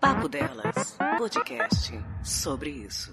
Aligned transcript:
Papo 0.00 0.28
Delas, 0.28 0.96
podcast 1.18 1.98
sobre 2.22 2.70
isso. 2.70 3.12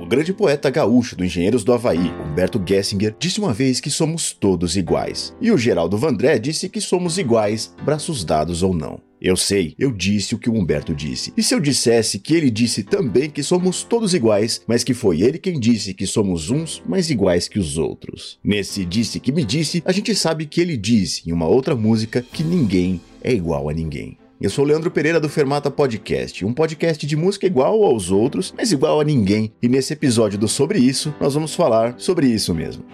O 0.00 0.06
grande 0.06 0.32
poeta 0.32 0.70
gaúcho 0.70 1.16
do 1.16 1.24
Engenheiros 1.24 1.64
do 1.64 1.72
Havaí, 1.72 2.12
Humberto 2.24 2.62
Gessinger, 2.64 3.16
disse 3.18 3.40
uma 3.40 3.52
vez 3.52 3.80
que 3.80 3.90
somos 3.90 4.32
todos 4.32 4.76
iguais. 4.76 5.34
E 5.40 5.50
o 5.50 5.58
Geraldo 5.58 5.98
Vandré 5.98 6.38
disse 6.38 6.68
que 6.68 6.80
somos 6.80 7.18
iguais, 7.18 7.74
braços 7.82 8.24
dados 8.24 8.62
ou 8.62 8.72
não. 8.72 9.07
Eu 9.20 9.36
sei, 9.36 9.74
eu 9.78 9.90
disse 9.90 10.34
o 10.34 10.38
que 10.38 10.48
o 10.48 10.54
Humberto 10.54 10.94
disse. 10.94 11.32
E 11.36 11.42
se 11.42 11.52
eu 11.52 11.58
dissesse 11.58 12.20
que 12.20 12.34
ele 12.34 12.50
disse 12.50 12.84
também 12.84 13.28
que 13.28 13.42
somos 13.42 13.82
todos 13.82 14.14
iguais, 14.14 14.62
mas 14.66 14.84
que 14.84 14.94
foi 14.94 15.22
ele 15.22 15.38
quem 15.38 15.58
disse 15.58 15.92
que 15.92 16.06
somos 16.06 16.50
uns 16.50 16.80
mais 16.86 17.10
iguais 17.10 17.48
que 17.48 17.58
os 17.58 17.76
outros? 17.76 18.38
Nesse 18.44 18.84
disse 18.84 19.18
que 19.18 19.32
me 19.32 19.44
disse, 19.44 19.82
a 19.84 19.90
gente 19.90 20.14
sabe 20.14 20.46
que 20.46 20.60
ele 20.60 20.76
disse 20.76 21.28
em 21.28 21.32
uma 21.32 21.48
outra 21.48 21.74
música 21.74 22.22
que 22.22 22.44
ninguém 22.44 23.00
é 23.22 23.32
igual 23.32 23.68
a 23.68 23.72
ninguém. 23.72 24.16
Eu 24.40 24.50
sou 24.50 24.64
Leandro 24.64 24.88
Pereira 24.88 25.18
do 25.18 25.28
Fermata 25.28 25.68
Podcast, 25.68 26.44
um 26.44 26.54
podcast 26.54 27.04
de 27.04 27.16
música 27.16 27.44
igual 27.44 27.82
aos 27.82 28.12
outros, 28.12 28.54
mas 28.56 28.70
igual 28.70 29.00
a 29.00 29.04
ninguém. 29.04 29.52
E 29.60 29.68
nesse 29.68 29.92
episódio 29.92 30.38
do 30.38 30.46
Sobre 30.46 30.78
Isso, 30.78 31.12
nós 31.20 31.34
vamos 31.34 31.56
falar 31.56 31.96
sobre 31.98 32.28
isso 32.28 32.54
mesmo. 32.54 32.84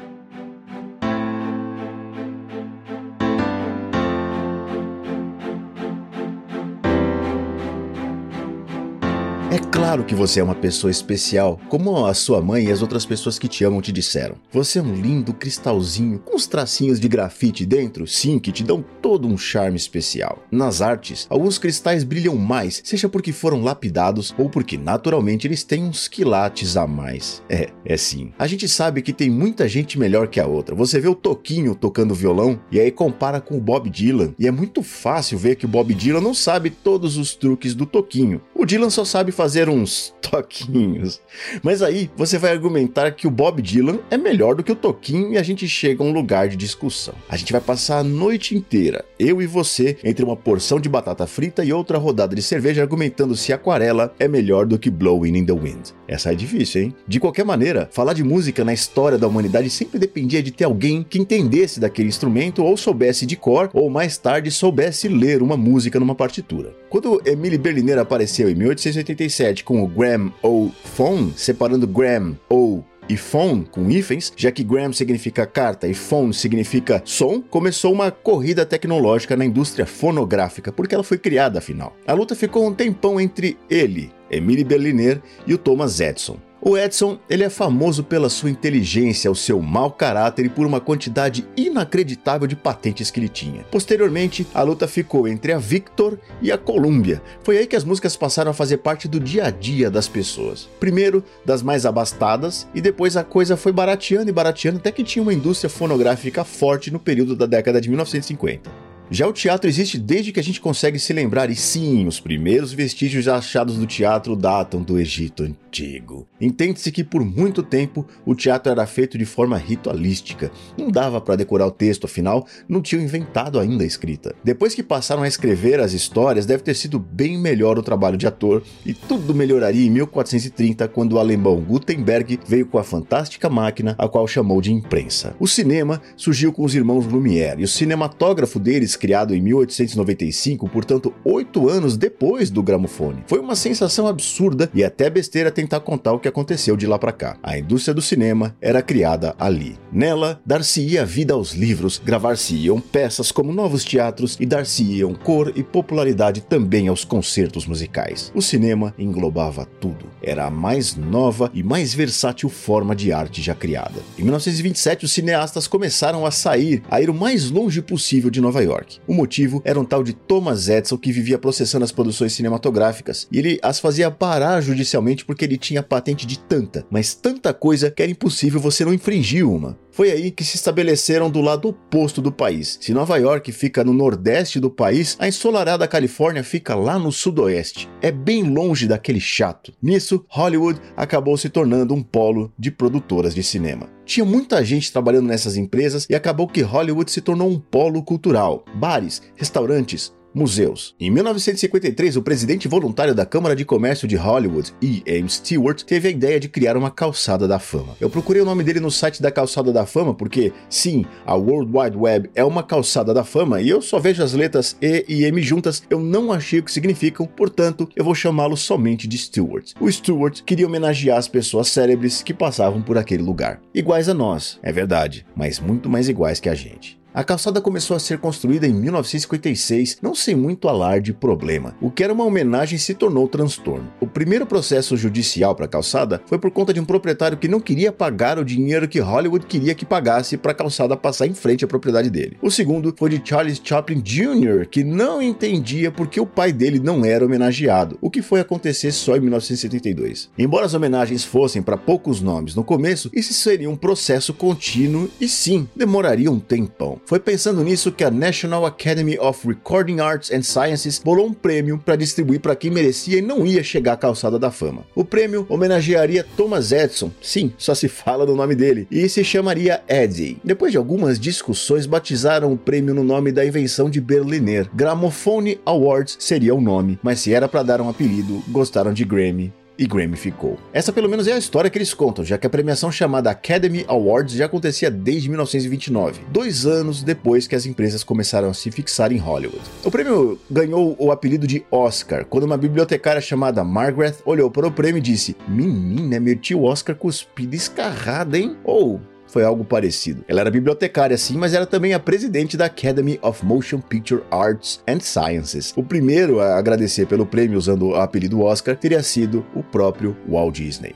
Claro 9.94 10.08
que 10.08 10.14
você 10.16 10.40
é 10.40 10.42
uma 10.42 10.56
pessoa 10.56 10.90
especial, 10.90 11.60
como 11.68 12.04
a 12.04 12.12
sua 12.14 12.42
mãe 12.42 12.64
e 12.64 12.72
as 12.72 12.82
outras 12.82 13.06
pessoas 13.06 13.38
que 13.38 13.46
te 13.46 13.62
amam 13.64 13.80
te 13.80 13.92
disseram. 13.92 14.34
Você 14.50 14.80
é 14.80 14.82
um 14.82 14.92
lindo 14.92 15.32
cristalzinho 15.32 16.18
com 16.18 16.34
uns 16.34 16.48
tracinhos 16.48 16.98
de 16.98 17.06
grafite 17.06 17.64
dentro, 17.64 18.04
sim, 18.04 18.40
que 18.40 18.50
te 18.50 18.64
dão 18.64 18.84
todo 19.00 19.28
um 19.28 19.38
charme 19.38 19.76
especial. 19.76 20.42
Nas 20.50 20.82
artes, 20.82 21.28
alguns 21.30 21.58
cristais 21.58 22.02
brilham 22.02 22.34
mais, 22.34 22.82
seja 22.84 23.08
porque 23.08 23.30
foram 23.30 23.62
lapidados 23.62 24.34
ou 24.36 24.50
porque 24.50 24.76
naturalmente 24.76 25.46
eles 25.46 25.62
têm 25.62 25.84
uns 25.84 26.08
quilates 26.08 26.76
a 26.76 26.88
mais. 26.88 27.40
É, 27.48 27.68
é 27.84 27.96
sim. 27.96 28.32
A 28.36 28.48
gente 28.48 28.68
sabe 28.68 29.00
que 29.00 29.12
tem 29.12 29.30
muita 29.30 29.68
gente 29.68 29.96
melhor 29.96 30.26
que 30.26 30.40
a 30.40 30.46
outra. 30.46 30.74
Você 30.74 30.98
vê 30.98 31.06
o 31.06 31.14
Toquinho 31.14 31.72
tocando 31.72 32.16
violão 32.16 32.58
e 32.68 32.80
aí 32.80 32.90
compara 32.90 33.40
com 33.40 33.56
o 33.56 33.60
Bob 33.60 33.88
Dylan, 33.88 34.34
e 34.40 34.48
é 34.48 34.50
muito 34.50 34.82
fácil 34.82 35.38
ver 35.38 35.54
que 35.54 35.66
o 35.66 35.68
Bob 35.68 35.94
Dylan 35.94 36.20
não 36.20 36.34
sabe 36.34 36.68
todos 36.68 37.16
os 37.16 37.36
truques 37.36 37.76
do 37.76 37.86
Toquinho. 37.86 38.40
O 38.52 38.66
Dylan 38.66 38.90
só 38.90 39.04
sabe 39.04 39.30
fazer 39.30 39.68
uns 39.84 40.14
toquinhos. 40.20 41.20
Mas 41.62 41.82
aí 41.82 42.10
você 42.16 42.38
vai 42.38 42.50
argumentar 42.50 43.12
que 43.12 43.26
o 43.26 43.30
Bob 43.30 43.62
Dylan 43.62 44.00
é 44.10 44.16
melhor 44.16 44.56
do 44.56 44.64
que 44.64 44.72
o 44.72 44.76
Toquinho 44.76 45.32
e 45.32 45.38
a 45.38 45.42
gente 45.42 45.68
chega 45.68 46.02
a 46.02 46.06
um 46.06 46.12
lugar 46.12 46.48
de 46.48 46.56
discussão. 46.56 47.14
A 47.28 47.36
gente 47.36 47.52
vai 47.52 47.60
passar 47.60 47.98
a 47.98 48.04
noite 48.04 48.56
inteira, 48.56 49.04
eu 49.18 49.40
e 49.40 49.46
você, 49.46 49.96
entre 50.02 50.24
uma 50.24 50.36
porção 50.36 50.80
de 50.80 50.88
batata 50.88 51.26
frita 51.26 51.64
e 51.64 51.72
outra 51.72 51.98
rodada 51.98 52.34
de 52.34 52.42
cerveja 52.42 52.82
argumentando 52.82 53.36
se 53.36 53.52
Aquarela 53.52 54.12
é 54.18 54.26
melhor 54.26 54.66
do 54.66 54.78
que 54.78 54.90
Blowing 54.90 55.36
in 55.36 55.44
the 55.44 55.52
Wind. 55.52 55.90
Essa 56.08 56.32
é 56.32 56.34
difícil, 56.34 56.82
hein? 56.82 56.94
De 57.06 57.20
qualquer 57.20 57.44
maneira, 57.44 57.88
falar 57.92 58.14
de 58.14 58.24
música 58.24 58.64
na 58.64 58.72
história 58.72 59.18
da 59.18 59.28
humanidade 59.28 59.70
sempre 59.70 59.98
dependia 59.98 60.42
de 60.42 60.50
ter 60.50 60.64
alguém 60.64 61.02
que 61.02 61.18
entendesse 61.18 61.78
daquele 61.78 62.08
instrumento 62.08 62.64
ou 62.64 62.76
soubesse 62.76 63.26
de 63.26 63.36
cor 63.36 63.70
ou 63.72 63.90
mais 63.90 64.16
tarde 64.16 64.50
soubesse 64.50 65.08
ler 65.08 65.42
uma 65.42 65.56
música 65.56 66.00
numa 66.00 66.14
partitura. 66.14 66.74
Quando 66.94 67.20
Emile 67.26 67.58
Berliner 67.58 67.98
apareceu 67.98 68.48
em 68.48 68.54
1887 68.54 69.64
com 69.64 69.82
o 69.82 69.88
Gram 69.88 70.30
ou 70.40 70.70
Phone, 70.70 71.32
separando 71.34 71.88
Gram 71.88 72.36
ou 72.48 72.84
e 73.08 73.16
phone 73.16 73.66
com 73.68 73.90
hífens, 73.90 74.32
já 74.36 74.52
que 74.52 74.62
gram 74.62 74.92
significa 74.92 75.44
carta 75.44 75.88
e 75.88 75.92
phone 75.92 76.32
significa 76.32 77.02
som, 77.04 77.42
começou 77.42 77.92
uma 77.92 78.12
corrida 78.12 78.64
tecnológica 78.64 79.36
na 79.36 79.44
indústria 79.44 79.84
fonográfica, 79.84 80.70
porque 80.70 80.94
ela 80.94 81.02
foi 81.02 81.18
criada 81.18 81.58
afinal. 81.58 81.96
A 82.06 82.12
luta 82.12 82.36
ficou 82.36 82.64
um 82.64 82.72
tempão 82.72 83.20
entre 83.20 83.58
ele, 83.68 84.12
Emile 84.30 84.62
Berliner, 84.62 85.20
e 85.46 85.52
o 85.52 85.58
Thomas 85.58 85.98
Edison. 85.98 86.38
O 86.66 86.78
Edson, 86.78 87.18
ele 87.28 87.44
é 87.44 87.50
famoso 87.50 88.02
pela 88.02 88.30
sua 88.30 88.48
inteligência, 88.48 89.30
o 89.30 89.34
seu 89.34 89.60
mau 89.60 89.90
caráter 89.90 90.46
e 90.46 90.48
por 90.48 90.64
uma 90.64 90.80
quantidade 90.80 91.46
inacreditável 91.54 92.46
de 92.46 92.56
patentes 92.56 93.10
que 93.10 93.20
ele 93.20 93.28
tinha. 93.28 93.66
Posteriormente, 93.70 94.46
a 94.54 94.62
luta 94.62 94.88
ficou 94.88 95.28
entre 95.28 95.52
a 95.52 95.58
Victor 95.58 96.18
e 96.40 96.50
a 96.50 96.56
Columbia. 96.56 97.20
Foi 97.42 97.58
aí 97.58 97.66
que 97.66 97.76
as 97.76 97.84
músicas 97.84 98.16
passaram 98.16 98.50
a 98.50 98.54
fazer 98.54 98.78
parte 98.78 99.06
do 99.06 99.20
dia 99.20 99.44
a 99.44 99.50
dia 99.50 99.90
das 99.90 100.08
pessoas. 100.08 100.66
Primeiro, 100.80 101.22
das 101.44 101.62
mais 101.62 101.84
abastadas, 101.84 102.66
e 102.74 102.80
depois 102.80 103.14
a 103.14 103.22
coisa 103.22 103.58
foi 103.58 103.70
barateando 103.70 104.30
e 104.30 104.32
barateando 104.32 104.78
até 104.78 104.90
que 104.90 105.04
tinha 105.04 105.22
uma 105.22 105.34
indústria 105.34 105.68
fonográfica 105.68 106.44
forte 106.44 106.90
no 106.90 106.98
período 106.98 107.36
da 107.36 107.44
década 107.44 107.78
de 107.78 107.90
1950. 107.90 108.83
Já 109.14 109.28
o 109.28 109.32
teatro 109.32 109.70
existe 109.70 109.96
desde 109.96 110.32
que 110.32 110.40
a 110.40 110.42
gente 110.42 110.60
consegue 110.60 110.98
se 110.98 111.12
lembrar, 111.12 111.48
e 111.48 111.54
sim, 111.54 112.04
os 112.04 112.18
primeiros 112.18 112.72
vestígios 112.72 113.28
achados 113.28 113.78
do 113.78 113.86
teatro 113.86 114.34
datam 114.34 114.82
do 114.82 114.98
Egito 114.98 115.44
Antigo. 115.44 116.26
Entende-se 116.40 116.90
que 116.90 117.04
por 117.04 117.24
muito 117.24 117.62
tempo 117.62 118.04
o 118.26 118.34
teatro 118.34 118.72
era 118.72 118.84
feito 118.88 119.16
de 119.16 119.24
forma 119.24 119.56
ritualística. 119.56 120.50
Não 120.76 120.90
dava 120.90 121.20
para 121.20 121.36
decorar 121.36 121.68
o 121.68 121.70
texto, 121.70 122.06
afinal, 122.06 122.44
não 122.68 122.82
tinham 122.82 123.04
inventado 123.04 123.60
ainda 123.60 123.84
a 123.84 123.86
escrita. 123.86 124.34
Depois 124.42 124.74
que 124.74 124.82
passaram 124.82 125.22
a 125.22 125.28
escrever 125.28 125.78
as 125.78 125.92
histórias, 125.92 126.44
deve 126.44 126.64
ter 126.64 126.74
sido 126.74 126.98
bem 126.98 127.38
melhor 127.38 127.78
o 127.78 127.84
trabalho 127.84 128.16
de 128.16 128.26
ator, 128.26 128.64
e 128.84 128.92
tudo 128.92 129.32
melhoraria 129.32 129.86
em 129.86 129.90
1430, 129.90 130.88
quando 130.88 131.12
o 131.12 131.18
alemão 131.20 131.60
Gutenberg 131.60 132.40
veio 132.48 132.66
com 132.66 132.78
a 132.78 132.84
fantástica 132.84 133.48
máquina, 133.48 133.94
a 133.96 134.08
qual 134.08 134.26
chamou 134.26 134.60
de 134.60 134.72
imprensa. 134.72 135.36
O 135.38 135.46
cinema 135.46 136.02
surgiu 136.16 136.52
com 136.52 136.64
os 136.64 136.74
irmãos 136.74 137.06
Lumière, 137.06 137.60
e 137.60 137.64
o 137.64 137.68
cinematógrafo 137.68 138.58
deles 138.58 138.96
criado 139.04 139.34
em 139.34 139.42
1895, 139.42 140.66
portanto, 140.66 141.12
oito 141.26 141.68
anos 141.68 141.94
depois 141.94 142.48
do 142.48 142.62
gramofone. 142.62 143.22
Foi 143.26 143.38
uma 143.38 143.54
sensação 143.54 144.06
absurda 144.06 144.70
e 144.72 144.82
até 144.82 145.10
besteira 145.10 145.50
tentar 145.50 145.80
contar 145.80 146.14
o 146.14 146.18
que 146.18 146.26
aconteceu 146.26 146.74
de 146.74 146.86
lá 146.86 146.98
para 146.98 147.12
cá. 147.12 147.36
A 147.42 147.58
indústria 147.58 147.92
do 147.92 148.00
cinema 148.00 148.56
era 148.62 148.80
criada 148.80 149.34
ali. 149.38 149.76
Nela, 149.92 150.40
dar-se-ia 150.46 151.04
vida 151.04 151.34
aos 151.34 151.52
livros, 151.52 152.00
gravar-se-iam 152.02 152.80
peças 152.80 153.30
como 153.30 153.52
novos 153.52 153.84
teatros 153.84 154.38
e 154.40 154.46
dar-se-iam 154.46 155.14
cor 155.14 155.52
e 155.54 155.62
popularidade 155.62 156.40
também 156.40 156.88
aos 156.88 157.04
concertos 157.04 157.66
musicais. 157.66 158.32
O 158.34 158.40
cinema 158.40 158.94
englobava 158.98 159.66
tudo. 159.82 160.06
Era 160.22 160.46
a 160.46 160.50
mais 160.50 160.96
nova 160.96 161.50
e 161.52 161.62
mais 161.62 161.92
versátil 161.92 162.48
forma 162.48 162.96
de 162.96 163.12
arte 163.12 163.42
já 163.42 163.54
criada. 163.54 164.00
Em 164.18 164.22
1927, 164.22 165.04
os 165.04 165.12
cineastas 165.12 165.68
começaram 165.68 166.24
a 166.24 166.30
sair, 166.30 166.82
a 166.90 167.02
ir 167.02 167.10
o 167.10 167.14
mais 167.14 167.50
longe 167.50 167.82
possível 167.82 168.30
de 168.30 168.40
Nova 168.40 168.62
York. 168.62 168.83
O 169.06 169.14
motivo 169.14 169.60
era 169.64 169.78
um 169.78 169.84
tal 169.84 170.02
de 170.02 170.12
Thomas 170.12 170.68
Edison 170.68 170.96
que 170.96 171.12
vivia 171.12 171.38
processando 171.38 171.84
as 171.84 171.92
produções 171.92 172.32
cinematográficas 172.32 173.28
e 173.30 173.38
ele 173.38 173.58
as 173.62 173.80
fazia 173.80 174.10
parar 174.10 174.60
judicialmente 174.60 175.24
porque 175.24 175.44
ele 175.44 175.58
tinha 175.58 175.82
patente 175.82 176.26
de 176.26 176.38
tanta, 176.38 176.86
mas 176.90 177.14
tanta 177.14 177.52
coisa 177.52 177.90
que 177.90 178.02
era 178.02 178.12
impossível 178.12 178.60
você 178.60 178.84
não 178.84 178.94
infringir 178.94 179.48
uma. 179.48 179.78
Foi 179.94 180.10
aí 180.10 180.32
que 180.32 180.42
se 180.42 180.56
estabeleceram 180.56 181.30
do 181.30 181.40
lado 181.40 181.68
oposto 181.68 182.20
do 182.20 182.32
país. 182.32 182.76
Se 182.80 182.92
Nova 182.92 183.16
York 183.16 183.52
fica 183.52 183.84
no 183.84 183.92
nordeste 183.92 184.58
do 184.58 184.68
país, 184.68 185.16
a 185.20 185.28
ensolarada 185.28 185.86
Califórnia 185.86 186.42
fica 186.42 186.74
lá 186.74 186.98
no 186.98 187.12
sudoeste. 187.12 187.88
É 188.02 188.10
bem 188.10 188.42
longe 188.42 188.88
daquele 188.88 189.20
chato. 189.20 189.72
Nisso, 189.80 190.24
Hollywood 190.28 190.80
acabou 190.96 191.36
se 191.36 191.48
tornando 191.48 191.94
um 191.94 192.02
polo 192.02 192.52
de 192.58 192.72
produtoras 192.72 193.36
de 193.36 193.44
cinema. 193.44 193.88
Tinha 194.04 194.26
muita 194.26 194.64
gente 194.64 194.90
trabalhando 194.90 195.28
nessas 195.28 195.56
empresas 195.56 196.08
e 196.10 196.14
acabou 196.16 196.48
que 196.48 196.60
Hollywood 196.60 197.08
se 197.08 197.20
tornou 197.20 197.48
um 197.48 197.60
polo 197.60 198.02
cultural. 198.02 198.64
Bares, 198.74 199.22
restaurantes, 199.36 200.12
museus. 200.34 200.94
Em 200.98 201.10
1953, 201.10 202.16
o 202.16 202.22
presidente 202.22 202.66
voluntário 202.66 203.14
da 203.14 203.24
Câmara 203.24 203.54
de 203.54 203.64
Comércio 203.64 204.08
de 204.08 204.16
Hollywood, 204.16 204.72
E. 204.82 205.02
M. 205.06 205.28
Stewart, 205.28 205.82
teve 205.82 206.08
a 206.08 206.10
ideia 206.10 206.40
de 206.40 206.48
criar 206.48 206.76
uma 206.76 206.90
calçada 206.90 207.46
da 207.46 207.58
fama. 207.58 207.96
Eu 208.00 208.10
procurei 208.10 208.42
o 208.42 208.44
nome 208.44 208.64
dele 208.64 208.80
no 208.80 208.90
site 208.90 209.22
da 209.22 209.30
calçada 209.30 209.72
da 209.72 209.86
fama 209.86 210.14
porque, 210.14 210.52
sim, 210.68 211.04
a 211.24 211.34
World 211.34 211.70
Wide 211.72 211.96
Web 211.96 212.30
é 212.34 212.44
uma 212.44 212.62
calçada 212.62 213.14
da 213.14 213.24
fama 213.24 213.60
e 213.60 213.68
eu 213.68 213.80
só 213.80 213.98
vejo 213.98 214.22
as 214.22 214.32
letras 214.32 214.76
E 214.82 215.04
e 215.08 215.24
M 215.24 215.40
juntas, 215.42 215.82
eu 215.88 216.00
não 216.00 216.32
achei 216.32 216.58
o 216.58 216.62
que 216.62 216.72
significam, 216.72 217.26
portanto, 217.26 217.88
eu 217.94 218.04
vou 218.04 218.14
chamá-lo 218.14 218.56
somente 218.56 219.06
de 219.06 219.18
Stewart. 219.18 219.72
O 219.80 219.90
Stewart 219.90 220.42
queria 220.42 220.66
homenagear 220.66 221.18
as 221.18 221.28
pessoas 221.28 221.68
célebres 221.68 222.22
que 222.22 222.34
passavam 222.34 222.82
por 222.82 222.98
aquele 222.98 223.22
lugar. 223.22 223.60
Iguais 223.74 224.08
a 224.08 224.14
nós, 224.14 224.58
é 224.62 224.72
verdade, 224.72 225.26
mas 225.36 225.60
muito 225.60 225.88
mais 225.88 226.08
iguais 226.08 226.40
que 226.40 226.48
a 226.48 226.54
gente. 226.54 227.03
A 227.14 227.22
calçada 227.22 227.60
começou 227.60 227.96
a 227.96 228.00
ser 228.00 228.18
construída 228.18 228.66
em 228.66 228.72
1956, 228.72 229.98
não 230.02 230.16
sem 230.16 230.34
muito 230.34 230.68
alarde 230.68 231.12
e 231.12 231.14
problema. 231.14 231.76
O 231.80 231.88
que 231.88 232.02
era 232.02 232.12
uma 232.12 232.24
homenagem 232.24 232.76
se 232.76 232.92
tornou 232.92 233.28
transtorno. 233.28 233.88
O 234.00 234.06
primeiro 234.08 234.44
processo 234.44 234.96
judicial 234.96 235.54
para 235.54 235.66
a 235.66 235.68
calçada 235.68 236.20
foi 236.26 236.40
por 236.40 236.50
conta 236.50 236.74
de 236.74 236.80
um 236.80 236.84
proprietário 236.84 237.38
que 237.38 237.46
não 237.46 237.60
queria 237.60 237.92
pagar 237.92 238.36
o 238.36 238.44
dinheiro 238.44 238.88
que 238.88 238.98
Hollywood 238.98 239.46
queria 239.46 239.76
que 239.76 239.86
pagasse 239.86 240.36
para 240.36 240.50
a 240.50 240.54
calçada 240.56 240.96
passar 240.96 241.28
em 241.28 241.34
frente 241.34 241.64
à 241.64 241.68
propriedade 241.68 242.10
dele. 242.10 242.36
O 242.42 242.50
segundo 242.50 242.92
foi 242.98 243.10
de 243.10 243.22
Charles 243.24 243.60
Chaplin 243.62 244.00
Jr., 244.00 244.66
que 244.68 244.82
não 244.82 245.22
entendia 245.22 245.92
porque 245.92 246.18
o 246.18 246.26
pai 246.26 246.52
dele 246.52 246.80
não 246.80 247.04
era 247.04 247.24
homenageado, 247.24 247.96
o 248.00 248.10
que 248.10 248.22
foi 248.22 248.40
acontecer 248.40 248.90
só 248.90 249.16
em 249.16 249.20
1972. 249.20 250.30
Embora 250.36 250.66
as 250.66 250.74
homenagens 250.74 251.22
fossem 251.22 251.62
para 251.62 251.76
poucos 251.76 252.20
nomes 252.20 252.56
no 252.56 252.64
começo, 252.64 253.08
isso 253.14 253.32
seria 253.34 253.70
um 253.70 253.76
processo 253.76 254.34
contínuo 254.34 255.08
e 255.20 255.28
sim, 255.28 255.68
demoraria 255.76 256.28
um 256.28 256.40
tempão. 256.40 257.03
Foi 257.06 257.20
pensando 257.20 257.62
nisso 257.62 257.92
que 257.92 258.02
a 258.02 258.10
National 258.10 258.64
Academy 258.64 259.18
of 259.18 259.46
Recording 259.46 260.00
Arts 260.00 260.30
and 260.30 260.42
Sciences 260.42 260.98
bolou 260.98 261.26
um 261.26 261.34
prêmio 261.34 261.78
para 261.78 261.96
distribuir 261.96 262.40
para 262.40 262.56
quem 262.56 262.70
merecia 262.70 263.18
e 263.18 263.22
não 263.22 263.46
ia 263.46 263.62
chegar 263.62 263.92
à 263.92 263.96
calçada 263.96 264.38
da 264.38 264.50
fama. 264.50 264.86
O 264.94 265.04
prêmio 265.04 265.44
homenagearia 265.50 266.24
Thomas 266.36 266.72
Edison, 266.72 267.10
sim, 267.20 267.52
só 267.58 267.74
se 267.74 267.88
fala 267.88 268.24
do 268.24 268.34
nome 268.34 268.54
dele, 268.54 268.88
e 268.90 269.06
se 269.08 269.22
chamaria 269.22 269.82
Eddie. 269.86 270.38
Depois 270.42 270.72
de 270.72 270.78
algumas 270.78 271.20
discussões, 271.20 271.84
batizaram 271.84 272.52
o 272.52 272.58
prêmio 272.58 272.94
no 272.94 273.04
nome 273.04 273.30
da 273.30 273.44
invenção 273.44 273.90
de 273.90 274.00
Berliner. 274.00 274.70
Gramophone 274.74 275.60
Awards 275.66 276.16
seria 276.18 276.54
o 276.54 276.60
nome, 276.60 276.98
mas 277.02 277.20
se 277.20 277.34
era 277.34 277.48
para 277.48 277.62
dar 277.62 277.82
um 277.82 277.88
apelido, 277.88 278.42
gostaram 278.48 278.94
de 278.94 279.04
Grammy 279.04 279.52
e 279.78 279.86
Grammy 279.86 280.16
ficou. 280.16 280.58
Essa 280.72 280.92
pelo 280.92 281.08
menos 281.08 281.26
é 281.26 281.32
a 281.32 281.38
história 281.38 281.70
que 281.70 281.78
eles 281.78 281.94
contam, 281.94 282.24
já 282.24 282.38
que 282.38 282.46
a 282.46 282.50
premiação 282.50 282.90
chamada 282.90 283.30
Academy 283.30 283.84
Awards 283.88 284.34
já 284.34 284.46
acontecia 284.46 284.90
desde 284.90 285.28
1929, 285.28 286.22
dois 286.28 286.66
anos 286.66 287.02
depois 287.02 287.46
que 287.46 287.54
as 287.54 287.66
empresas 287.66 288.04
começaram 288.04 288.48
a 288.48 288.54
se 288.54 288.70
fixar 288.70 289.12
em 289.12 289.18
Hollywood. 289.18 289.62
O 289.84 289.90
prêmio 289.90 290.38
ganhou 290.50 290.96
o 290.98 291.10
apelido 291.10 291.46
de 291.46 291.64
Oscar 291.70 292.24
quando 292.24 292.44
uma 292.44 292.56
bibliotecária 292.56 293.20
chamada 293.20 293.64
Margaret 293.64 294.14
olhou 294.24 294.50
para 294.50 294.66
o 294.66 294.72
prêmio 294.72 294.98
e 294.98 295.02
disse: 295.02 295.36
Menina, 295.48 296.20
meu 296.20 296.36
tio 296.36 296.62
Oscar 296.62 296.94
cuspida 296.94 297.56
escarrada, 297.56 298.38
hein? 298.38 298.56
Ou 298.64 299.00
foi 299.34 299.42
algo 299.42 299.64
parecido. 299.64 300.24
Ela 300.28 300.42
era 300.42 300.50
bibliotecária 300.50 301.18
sim, 301.18 301.36
mas 301.36 301.52
era 301.52 301.66
também 301.66 301.92
a 301.92 301.98
presidente 301.98 302.56
da 302.56 302.66
Academy 302.66 303.18
of 303.20 303.44
Motion 303.44 303.80
Picture 303.80 304.22
Arts 304.30 304.80
and 304.86 305.00
Sciences. 305.00 305.72
O 305.76 305.82
primeiro 305.82 306.38
a 306.38 306.56
agradecer 306.56 307.06
pelo 307.06 307.26
prêmio 307.26 307.58
usando 307.58 307.88
o 307.88 307.96
apelido 307.96 308.40
Oscar 308.40 308.76
teria 308.76 309.02
sido 309.02 309.44
o 309.52 309.60
próprio 309.60 310.16
Walt 310.28 310.54
Disney. 310.54 310.94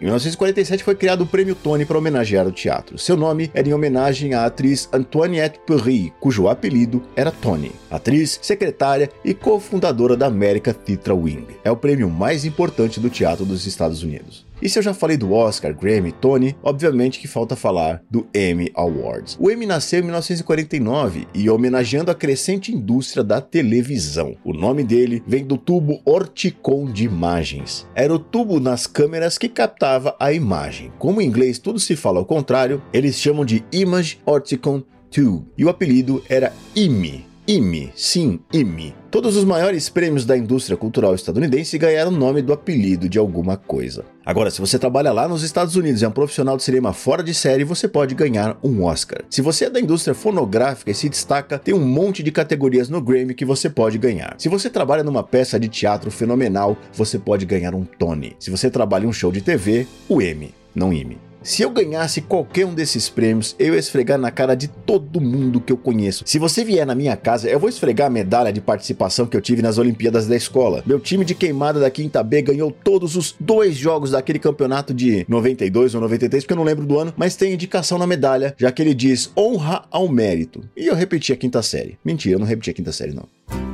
Em 0.00 0.04
1947 0.04 0.82
foi 0.82 0.94
criado 0.94 1.24
o 1.24 1.26
Prêmio 1.26 1.54
Tony 1.54 1.84
para 1.84 1.98
homenagear 1.98 2.46
o 2.46 2.52
teatro. 2.52 2.96
Seu 2.96 3.18
nome 3.18 3.50
era 3.52 3.68
em 3.68 3.74
homenagem 3.74 4.32
à 4.32 4.46
atriz 4.46 4.88
Antoinette 4.92 5.60
Perry, 5.66 6.10
cujo 6.18 6.48
apelido 6.48 7.02
era 7.14 7.30
Tony. 7.30 7.72
Atriz, 7.90 8.38
secretária 8.40 9.10
e 9.22 9.34
cofundadora 9.34 10.16
da 10.16 10.26
America 10.26 10.72
Theatre 10.72 11.12
Wing. 11.12 11.48
É 11.62 11.70
o 11.70 11.76
prêmio 11.76 12.08
mais 12.08 12.46
importante 12.46 12.98
do 12.98 13.10
teatro 13.10 13.44
dos 13.44 13.66
Estados 13.66 14.02
Unidos. 14.02 14.46
E 14.62 14.68
se 14.68 14.78
eu 14.78 14.82
já 14.82 14.92
falei 14.92 15.16
do 15.16 15.32
Oscar, 15.32 15.74
Grammy, 15.74 16.12
Tony, 16.12 16.56
obviamente 16.62 17.18
que 17.18 17.26
falta 17.26 17.56
falar 17.56 18.02
do 18.10 18.26
Emmy 18.34 18.70
Awards. 18.74 19.36
O 19.40 19.50
Emmy 19.50 19.66
nasceu 19.66 20.00
em 20.00 20.02
1949 20.02 21.26
e 21.32 21.48
homenageando 21.48 22.10
a 22.10 22.14
crescente 22.14 22.72
indústria 22.72 23.24
da 23.24 23.40
televisão. 23.40 24.36
O 24.44 24.52
nome 24.52 24.84
dele 24.84 25.22
vem 25.26 25.44
do 25.44 25.56
tubo 25.56 26.00
Orticon 26.04 26.86
de 26.86 27.04
imagens. 27.04 27.86
Era 27.94 28.14
o 28.14 28.18
tubo 28.18 28.60
nas 28.60 28.86
câmeras 28.86 29.38
que 29.38 29.48
captava 29.48 30.14
a 30.20 30.32
imagem. 30.32 30.92
Como 30.98 31.20
em 31.20 31.26
inglês 31.26 31.58
tudo 31.58 31.80
se 31.80 31.96
fala 31.96 32.18
ao 32.18 32.26
contrário, 32.26 32.82
eles 32.92 33.16
chamam 33.16 33.44
de 33.44 33.64
Image 33.72 34.18
Orticon 34.26 34.82
Tube 35.10 35.46
e 35.56 35.64
o 35.64 35.68
apelido 35.68 36.22
era 36.28 36.52
IMI. 36.74 37.26
IMI, 37.46 37.92
sim, 37.96 38.38
IMI. 38.52 38.99
Todos 39.10 39.36
os 39.36 39.42
maiores 39.42 39.88
prêmios 39.88 40.24
da 40.24 40.36
indústria 40.36 40.76
cultural 40.76 41.16
estadunidense 41.16 41.76
ganharam 41.76 42.12
o 42.12 42.16
nome 42.16 42.40
do 42.40 42.52
apelido 42.52 43.08
de 43.08 43.18
alguma 43.18 43.56
coisa. 43.56 44.04
Agora, 44.24 44.52
se 44.52 44.60
você 44.60 44.78
trabalha 44.78 45.10
lá 45.10 45.26
nos 45.26 45.42
Estados 45.42 45.74
Unidos 45.74 46.00
e 46.00 46.04
é 46.04 46.08
um 46.08 46.12
profissional 46.12 46.56
de 46.56 46.62
cinema 46.62 46.92
fora 46.92 47.20
de 47.20 47.34
série, 47.34 47.64
você 47.64 47.88
pode 47.88 48.14
ganhar 48.14 48.56
um 48.62 48.84
Oscar. 48.84 49.22
Se 49.28 49.42
você 49.42 49.64
é 49.64 49.70
da 49.70 49.80
indústria 49.80 50.14
fonográfica 50.14 50.92
e 50.92 50.94
se 50.94 51.08
destaca, 51.08 51.58
tem 51.58 51.74
um 51.74 51.84
monte 51.84 52.22
de 52.22 52.30
categorias 52.30 52.88
no 52.88 53.02
Grammy 53.02 53.34
que 53.34 53.44
você 53.44 53.68
pode 53.68 53.98
ganhar. 53.98 54.36
Se 54.38 54.48
você 54.48 54.70
trabalha 54.70 55.02
numa 55.02 55.24
peça 55.24 55.58
de 55.58 55.66
teatro 55.66 56.08
fenomenal, 56.08 56.76
você 56.92 57.18
pode 57.18 57.44
ganhar 57.44 57.74
um 57.74 57.84
Tony. 57.84 58.36
Se 58.38 58.48
você 58.48 58.70
trabalha 58.70 59.06
em 59.06 59.08
um 59.08 59.12
show 59.12 59.32
de 59.32 59.40
TV, 59.40 59.88
o 60.08 60.22
Emmy, 60.22 60.54
não 60.72 60.92
Emmy. 60.92 61.29
Se 61.42 61.62
eu 61.62 61.70
ganhasse 61.70 62.20
qualquer 62.20 62.66
um 62.66 62.74
desses 62.74 63.08
prêmios, 63.08 63.56
eu 63.58 63.72
ia 63.72 63.80
esfregar 63.80 64.18
na 64.18 64.30
cara 64.30 64.54
de 64.54 64.68
todo 64.68 65.20
mundo 65.22 65.60
que 65.60 65.72
eu 65.72 65.76
conheço. 65.76 66.22
Se 66.26 66.38
você 66.38 66.62
vier 66.62 66.86
na 66.86 66.94
minha 66.94 67.16
casa, 67.16 67.48
eu 67.48 67.58
vou 67.58 67.68
esfregar 67.68 68.08
a 68.08 68.10
medalha 68.10 68.52
de 68.52 68.60
participação 68.60 69.26
que 69.26 69.34
eu 69.34 69.40
tive 69.40 69.62
nas 69.62 69.78
Olimpíadas 69.78 70.26
da 70.26 70.36
escola. 70.36 70.82
Meu 70.84 71.00
time 71.00 71.24
de 71.24 71.34
queimada 71.34 71.80
da 71.80 71.90
quinta 71.90 72.22
B 72.22 72.42
ganhou 72.42 72.70
todos 72.70 73.16
os 73.16 73.34
dois 73.40 73.74
jogos 73.74 74.10
daquele 74.10 74.38
campeonato 74.38 74.92
de 74.92 75.24
92 75.28 75.94
ou 75.94 76.02
93, 76.02 76.44
porque 76.44 76.52
eu 76.52 76.58
não 76.58 76.64
lembro 76.64 76.84
do 76.84 76.98
ano, 76.98 77.14
mas 77.16 77.36
tem 77.36 77.54
indicação 77.54 77.96
na 77.96 78.06
medalha, 78.06 78.54
já 78.58 78.70
que 78.70 78.82
ele 78.82 78.92
diz 78.92 79.30
honra 79.34 79.84
ao 79.90 80.08
mérito. 80.08 80.60
E 80.76 80.86
eu 80.88 80.94
repeti 80.94 81.32
a 81.32 81.36
quinta 81.36 81.62
série. 81.62 81.98
Mentira, 82.04 82.34
eu 82.34 82.38
não 82.38 82.46
repeti 82.46 82.68
a 82.68 82.74
quinta 82.74 82.92
série, 82.92 83.14
não. 83.14 83.69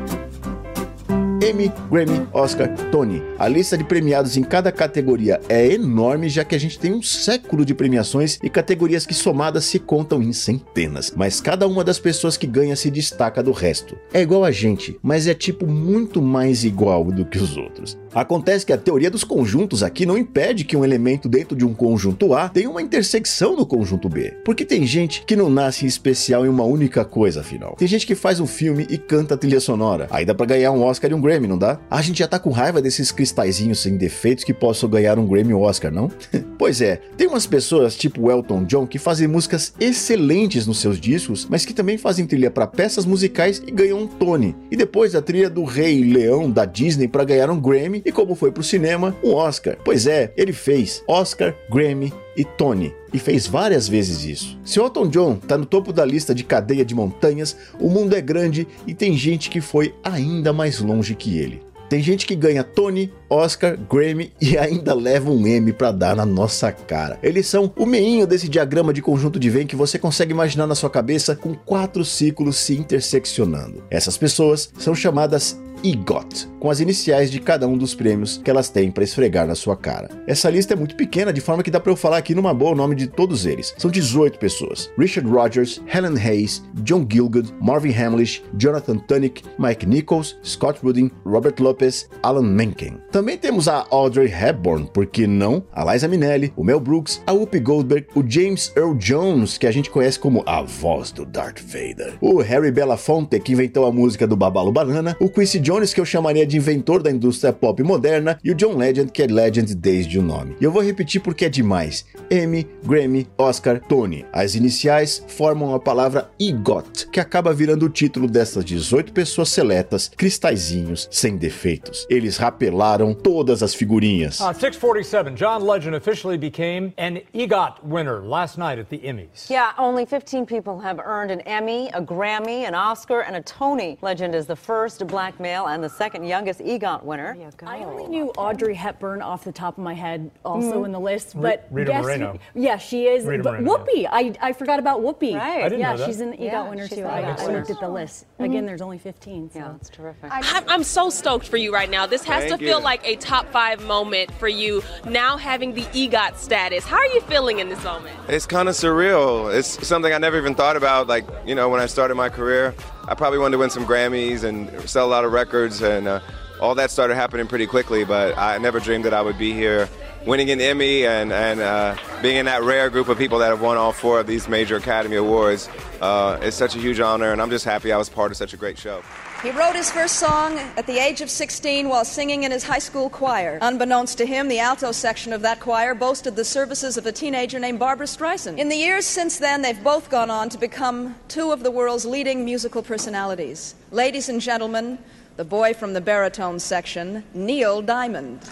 Emmy, 1.47 1.73
Grammy, 1.89 2.27
Oscar, 2.33 2.69
Tony. 2.91 3.23
A 3.39 3.47
lista 3.47 3.79
de 3.79 3.85
premiados 3.85 4.37
em 4.37 4.43
cada 4.43 4.73
categoria 4.73 5.41
é 5.49 5.73
enorme, 5.75 6.29
já 6.29 6.45
que 6.45 6.57
a 6.57 6.59
gente 6.59 6.77
tem 6.77 6.93
um 6.93 7.01
século 7.01 7.65
de 7.65 7.73
premiações 7.73 8.37
e 8.43 8.51
categorias 8.51 9.07
que 9.07 9.15
somadas 9.15 9.65
se 9.65 9.79
contam 9.79 10.21
em 10.21 10.33
centenas. 10.33 11.13
Mas 11.15 11.41
cada 11.41 11.69
uma 11.69 11.85
das 11.85 12.01
pessoas 12.01 12.37
que 12.37 12.49
ganha 12.49 12.75
se 12.75 12.91
destaca 12.91 13.45
do 13.45 13.53
resto. 13.53 13.97
É 14.13 14.21
igual 14.21 14.43
a 14.43 14.51
gente, 14.51 14.99
mas 15.01 15.29
é 15.29 15.35
tipo 15.35 15.69
muito 15.69 16.21
mais 16.21 16.65
igual 16.65 17.05
do 17.05 17.25
que 17.25 17.39
os 17.39 17.57
outros. 17.57 17.97
Acontece 18.17 18.65
que 18.65 18.73
a 18.73 18.79
teoria 18.79 19.11
dos 19.11 19.25
conjuntos 19.25 19.83
aqui 19.83 20.07
não 20.07 20.17
impede 20.17 20.65
que 20.65 20.75
um 20.75 20.83
elemento 20.83 21.29
dentro 21.29 21.55
de 21.55 21.67
um 21.67 21.75
conjunto 21.75 22.33
A 22.33 22.49
tenha 22.49 22.71
uma 22.71 22.81
intersecção 22.81 23.55
no 23.55 23.67
conjunto 23.67 24.09
B. 24.09 24.39
Porque 24.43 24.65
tem 24.65 24.87
gente 24.87 25.23
que 25.27 25.37
não 25.37 25.51
nasce 25.51 25.85
em 25.85 25.89
especial 25.89 26.47
em 26.47 26.49
uma 26.49 26.65
única 26.65 27.05
coisa, 27.05 27.41
afinal. 27.41 27.77
Tem 27.77 27.87
gente 27.87 28.07
que 28.07 28.15
faz 28.15 28.41
um 28.41 28.47
filme 28.47 28.87
e 28.89 28.97
canta 28.97 29.35
a 29.35 29.37
trilha 29.37 29.61
sonora. 29.61 30.07
Aí 30.11 30.25
dá 30.25 30.35
pra 30.35 30.47
ganhar 30.47 30.73
um 30.73 30.83
Oscar 30.83 31.11
e 31.11 31.15
um 31.15 31.21
Grammy, 31.21 31.47
não 31.47 31.59
dá? 31.59 31.79
A 31.91 32.01
gente 32.01 32.21
já 32.21 32.27
tá 32.27 32.39
com 32.39 32.49
raiva 32.49 32.81
desses 32.81 33.13
cristalzinhos 33.13 33.81
sem 33.81 33.99
defeitos 33.99 34.45
que 34.45 34.55
possam 34.55 34.89
ganhar 34.89 35.19
um 35.19 35.27
Grammy 35.27 35.53
ou 35.53 35.61
Oscar, 35.61 35.93
não? 35.93 36.11
pois 36.57 36.81
é, 36.81 36.99
tem 37.19 37.27
umas 37.27 37.47
pessoas 37.47 37.95
tipo 37.95 38.31
Elton 38.31 38.65
John 38.65 38.87
que 38.87 38.99
fazem 38.99 39.29
músicas 39.29 39.75
excelentes 39.79 40.67
nos 40.67 40.79
seus 40.79 40.99
discos, 40.99 41.47
mas 41.51 41.67
que 41.67 41.75
também 41.75 41.99
fazem 41.99 42.27
trilha 42.27 42.51
para 42.51 42.67
peças 42.67 43.05
musicais 43.05 43.63
e 43.67 43.71
ganham 43.71 43.99
um 43.99 44.07
Tony. 44.07 44.57
E 44.71 44.77
depois 44.77 45.15
a 45.15 45.21
trilha 45.21 45.51
do 45.51 45.65
Rei 45.65 46.03
Leão 46.03 46.51
da 46.51 46.65
Disney 46.65 47.09
para 47.09 47.23
ganhar 47.23 47.51
um 47.51 47.61
Grammy 47.61 48.06
e 48.07 48.13
como 48.13 48.37
foi 48.37 48.53
pro 48.53 48.63
cinema, 48.63 49.17
um 49.23 49.35
Oscar. 49.35 49.77
Pois 49.85 50.07
é, 50.07 50.33
ele 50.37 50.53
fez 50.53 51.03
Oscar, 51.09 51.57
Grammy 51.69 52.15
e 52.37 52.45
Tony, 52.45 52.95
e 53.13 53.19
fez 53.19 53.49
várias 53.49 53.89
vezes 53.89 54.25
isso. 54.25 54.59
Se 54.65 54.79
Elton 54.79 55.09
John 55.09 55.35
tá 55.35 55.59
no 55.59 55.67
topo 55.67 55.93
da 55.93 56.05
lista 56.05 56.33
de 56.33 56.45
cadeia 56.45 56.85
de 56.85 56.95
montanhas, 56.95 57.57
o 57.81 57.91
mundo 57.91 58.15
é 58.15 58.21
grande 58.21 58.69
e 58.87 58.95
tem 58.95 59.17
gente 59.17 59.51
que 59.51 59.61
foi 59.61 59.93
ainda 60.05 60.53
mais 60.53 60.79
longe 60.79 61.17
que 61.17 61.37
ele. 61.37 61.67
Tem 61.89 62.03
gente 62.03 62.27
que 62.27 62.35
ganha 62.35 62.65
Tony, 62.65 63.13
Oscar, 63.31 63.79
Grammy 63.79 64.33
e 64.41 64.59
ainda 64.59 64.93
leva 64.93 65.31
um 65.31 65.47
M 65.47 65.73
para 65.73 65.93
dar 65.93 66.17
na 66.17 66.27
nossa 66.27 66.73
cara. 66.73 67.19
Eles 67.23 67.47
são 67.47 67.73
o 67.77 67.87
meinho 67.87 68.27
desse 68.27 68.49
diagrama 68.49 68.93
de 68.93 69.01
conjunto 69.01 69.39
de 69.39 69.49
Venn 69.49 69.67
que 69.67 69.77
você 69.77 69.99
consegue 69.99 70.33
imaginar 70.33 70.67
na 70.67 70.75
sua 70.75 70.91
cabeça 70.91 71.37
com 71.37 71.55
quatro 71.55 72.05
ciclos 72.05 72.57
se 72.57 72.77
interseccionando. 72.77 73.85
Essas 73.89 74.19
pessoas 74.19 74.73
são 74.79 74.95
chamadas 74.95 75.61
EGOT, 75.83 76.49
com 76.59 76.71
as 76.71 76.81
iniciais 76.81 77.31
de 77.31 77.41
cada 77.41 77.67
um 77.67 77.77
dos 77.77 77.95
prêmios 77.95 78.41
que 78.43 78.51
elas 78.51 78.69
têm 78.69 78.91
para 78.91 79.05
esfregar 79.05 79.47
na 79.47 79.55
sua 79.55 79.77
cara. 79.77 80.09
Essa 80.27 80.51
lista 80.51 80.75
é 80.75 80.77
muito 80.77 80.97
pequena, 80.97 81.33
de 81.33 81.41
forma 81.41 81.63
que 81.63 81.71
dá 81.71 81.79
para 81.79 81.93
eu 81.93 81.97
falar 81.97 82.19
aqui 82.19 82.35
numa 82.35 82.53
boa 82.53 82.73
o 82.73 82.75
nome 82.75 82.95
de 82.95 83.07
todos 83.07 83.47
eles. 83.47 83.75
São 83.79 83.91
18 83.91 84.39
pessoas: 84.39 84.91
Richard 84.99 85.29
Rogers, 85.29 85.83
Helen 85.93 86.19
Hayes, 86.19 86.63
John 86.83 87.07
Gilgood, 87.09 87.55
Marvin 87.61 87.93
Hamlish, 87.93 88.43
Jonathan 88.57 88.99
Tunick, 88.99 89.43
Mike 89.59 89.87
Nichols, 89.87 90.37
Scott 90.45 90.81
Rudin, 90.83 91.11
Robert 91.25 91.55
Lopez, 91.61 92.09
Alan 92.23 92.43
Menken. 92.43 92.99
Também 93.13 93.37
temos 93.39 93.69
a 93.69 93.87
Audrey 93.91 94.31
Hepburn, 94.33 94.89
por 94.93 95.07
que 95.07 95.27
não? 95.27 95.65
A 95.73 95.93
Liza 95.93 96.09
Minnelli, 96.09 96.53
o 96.57 96.65
Mel 96.65 96.81
Brooks, 96.81 97.23
a 97.27 97.33
Whoopi 97.33 97.61
Goldberg, 97.61 98.07
o 98.15 98.25
James 98.27 98.73
Earl 98.77 98.95
Jones, 98.95 99.59
que 99.59 99.67
a 99.67 99.73
gente 99.73 99.91
conhece 99.91 100.19
como 100.19 100.43
a 100.47 100.63
voz 100.63 101.11
do 101.11 101.25
Darth 101.25 101.61
Vader, 101.61 102.17
o 102.21 102.41
Harry 102.41 102.71
Belafonte, 102.71 103.39
que 103.41 103.53
inventou 103.53 103.87
a 103.87 103.93
música 103.93 104.27
do 104.27 104.37
Babalo 104.37 104.73
Banana, 104.73 105.17
o 105.21 105.29
Quincy 105.29 105.61
Jones, 105.67 105.93
que 105.93 106.01
eu 106.01 106.05
chamaria 106.05 106.47
de 106.47 106.57
inventor 106.57 107.03
da 107.03 107.11
indústria 107.11 107.53
pop 107.53 107.83
moderna, 107.83 108.39
e 108.45 108.53
o 108.53 108.55
John 108.55 108.77
Legend, 108.77 109.11
que 109.11 109.21
é 109.21 109.27
Legend 109.27 109.75
desde 109.75 110.17
o 110.17 110.23
nome. 110.23 110.57
E 110.61 110.65
eu 110.65 110.71
vou 110.71 110.81
repetir 110.81 111.21
porque 111.21 111.45
é 111.45 111.49
demais. 111.49 112.07
Emmy, 112.31 112.69
Grammy, 112.85 113.27
Oscar, 113.37 113.81
Tony. 113.81 114.25
As 114.33 114.55
iniciais 114.55 115.25
formam 115.27 115.75
a 115.75 115.81
palavra 115.81 116.31
EGOT, 116.39 117.09
que 117.09 117.19
acaba 117.19 117.53
virando 117.53 117.85
o 117.85 117.89
título 117.89 118.29
dessas 118.29 118.65
18 118.65 119.13
pessoas 119.13 119.49
seletas, 119.49 120.09
cristalzinhos, 120.17 121.09
sem 121.11 121.37
defeitos. 121.37 122.07
Eles 122.09 122.37
rapelaram 122.37 123.13
todas 123.13 123.61
as 123.61 123.75
figurinhas. 123.75 124.39
Uh, 124.39 124.55
647, 124.55 125.35
John 125.35 125.65
Legend 125.65 125.97
officially 125.97 126.39
became 126.39 126.93
an 126.97 127.23
EGOT 127.35 127.83
winner 127.83 128.21
last 128.21 128.57
night 128.57 128.79
at 128.79 128.89
the 128.89 128.99
Emmys. 128.99 129.51
Yeah, 129.51 129.73
only 129.79 130.07
15 130.07 130.47
people 130.47 130.79
have 130.79 131.01
earned 131.05 131.33
an 131.33 131.41
Emmy, 131.41 131.89
a 131.93 132.01
Grammy, 132.01 132.69
an 132.69 132.77
Oscar, 132.77 133.23
and 133.23 133.35
a 133.35 133.43
Tony. 133.43 133.99
Legend 134.01 134.33
is 134.33 134.47
the 134.47 134.55
first 134.55 135.05
black 135.09 135.41
male 135.57 135.67
and 135.69 135.83
the 135.83 135.89
second 135.89 136.25
youngest 136.25 136.61
EGOT 136.61 137.03
winner. 137.05 137.37
I 137.67 137.79
only 137.85 138.07
knew 138.09 138.29
Audrey 138.37 138.75
Hepburn 138.75 139.23
off 139.23 139.45
the 139.45 139.53
top 139.53 139.79
of 139.79 139.85
my 139.85 139.95
head, 139.95 140.31
also 140.45 140.67
Mm-hmm. 140.67 140.85
in 140.87 140.93
the 140.93 141.01
list, 141.01 141.41
but 141.41 141.67
Rita 141.71 141.93
guess 141.93 142.03
Moreno. 142.03 142.39
who- 142.55 142.61
yeah, 142.63 142.77
she 142.77 143.07
is. 143.07 143.25
Rita 143.25 143.43
but 143.43 143.63
Moreno, 143.63 143.85
Whoopi, 143.85 144.07
I, 144.11 144.35
I 144.43 144.53
forgot 144.53 144.79
about 144.79 145.01
Whoopi. 145.01 145.35
Right. 145.39 145.63
I 145.63 145.69
didn't 145.69 145.81
yeah, 145.81 145.93
know 145.93 145.97
that. 145.99 146.07
she's 146.07 146.21
an 146.21 146.33
EGOT 146.33 146.41
Yeah, 146.41 146.69
winner 146.69 146.89
too. 146.89 147.05
I, 147.05 147.21
I 147.39 147.47
looked 147.47 147.71
at 147.71 147.81
the 147.81 147.89
list. 147.89 148.27
Again, 148.39 148.67
there's 148.67 148.83
only 148.83 148.99
15. 148.99 149.51
So. 149.53 149.59
Yeah, 149.59 149.69
that's 149.73 149.89
terrific. 149.89 150.31
I'm, 150.33 150.65
I'm 150.69 150.83
so 150.83 151.09
stoked 151.11 151.47
for 151.49 151.57
you 151.57 151.73
right 151.73 151.89
now. 151.91 152.07
This 152.07 152.25
has 152.25 152.45
Thank 152.45 152.59
to 152.61 152.67
feel 152.67 152.79
you. 152.79 152.85
like 152.85 153.07
a 153.07 153.17
top 153.17 153.51
five 153.51 153.85
moment 153.87 154.31
for 154.33 154.49
you 154.49 154.83
now 155.09 155.37
having 155.37 155.73
the 155.75 155.83
EGOT 155.83 156.37
status. 156.37 156.85
How 156.85 156.97
are 156.97 157.07
you 157.07 157.21
feeling 157.23 157.61
in 157.61 157.69
this 157.69 157.83
moment? 157.85 158.17
It's 158.29 158.47
kind 158.47 158.69
of 158.69 158.75
surreal. 158.75 159.55
It's 159.55 159.87
something 159.87 160.13
I 160.13 160.19
never 160.19 160.37
even 160.39 160.55
thought 160.55 160.77
about. 160.77 161.07
Like, 161.07 161.25
you 161.47 161.55
know, 161.55 161.69
when 161.69 161.81
I 161.81 161.87
started 161.87 162.15
my 162.17 162.29
career, 162.29 162.75
I 163.09 163.15
probably 163.15 163.39
wanted 163.39 163.53
to 163.53 163.59
win 163.59 163.71
some 163.71 163.87
Grammys 163.87 164.43
and 164.43 164.89
sell 164.89 165.07
a 165.07 165.09
lot 165.09 165.25
of 165.25 165.33
records, 165.33 165.81
and 165.81 166.09
uh, 166.09 166.21
all 166.61 166.75
that 166.75 166.91
started 166.91 167.15
happening 167.15 167.47
pretty 167.47 167.67
quickly. 167.67 168.05
But 168.05 168.37
I 168.37 168.59
never 168.59 168.81
dreamed 168.81 169.05
that 169.05 169.15
I 169.15 169.23
would 169.23 169.39
be 169.39 169.53
here 169.53 169.89
winning 170.27 170.51
an 170.51 170.61
Emmy 170.61 171.07
and, 171.07 171.33
and 171.33 171.61
uh, 171.61 171.97
being 172.21 172.37
in 172.37 172.47
that 172.47 172.65
rare 172.65 172.91
group 172.91 173.09
of 173.09 173.17
people 173.17 173.39
that 173.39 173.49
have 173.49 173.61
won 173.61 173.77
all 173.77 173.93
four 173.93 174.19
of 174.19 174.27
these 174.27 174.49
major 174.49 174.77
Academy 174.77 175.17
Awards. 175.17 175.69
Uh, 176.01 176.39
it's 176.43 176.57
such 176.57 176.75
a 176.75 176.81
huge 176.81 176.99
honor, 176.99 177.31
and 177.31 177.41
I'm 177.41 177.51
just 177.51 177.65
happy 177.65 177.93
I 177.93 177.97
was 177.97 178.09
part 178.09 178.33
of 178.33 178.37
such 178.37 178.53
a 178.53 178.57
great 178.57 178.77
show. 178.77 179.03
He 179.47 179.53
wrote 179.53 179.77
his 179.77 179.93
first 179.93 180.17
song 180.17 180.59
at 180.77 180.89
the 180.89 180.99
age 180.99 181.21
of 181.21 181.31
16 181.31 181.89
while 181.89 182.05
singing 182.05 182.43
in 182.43 182.51
his 182.51 182.65
high 182.65 182.81
school 182.81 183.09
choir. 183.09 183.61
Unbeknownst 183.63 184.19
to 184.19 184.27
him, 184.27 184.49
the 184.49 184.59
alto 184.59 184.91
section 184.91 185.33
of 185.33 185.43
that 185.43 185.61
choir 185.61 185.95
boasted 185.95 186.35
the 186.35 186.45
services 186.45 186.97
of 186.97 187.07
a 187.07 187.13
teenager 187.13 187.61
named 187.61 187.79
Barbara 187.79 188.09
Streisand. 188.09 188.59
In 188.59 188.69
the 188.69 188.75
years 188.75 189.07
since 189.07 189.39
then, 189.39 189.63
they've 189.63 189.85
both 189.85 190.11
gone 190.11 190.31
on 190.31 190.49
to 190.49 190.59
become 190.59 191.15
two 191.29 191.53
of 191.53 191.63
the 191.63 191.71
world's 191.71 192.05
leading 192.05 192.45
musical 192.45 192.83
personalities. 192.83 193.77
Ladies 193.93 194.29
and 194.29 194.41
gentlemen, 194.41 194.99
the 195.37 195.45
boy 195.45 195.75
from 195.75 195.93
the 195.93 196.01
baritone 196.01 196.59
section, 196.59 197.23
Neil 197.33 197.81
Diamond. 197.81 198.43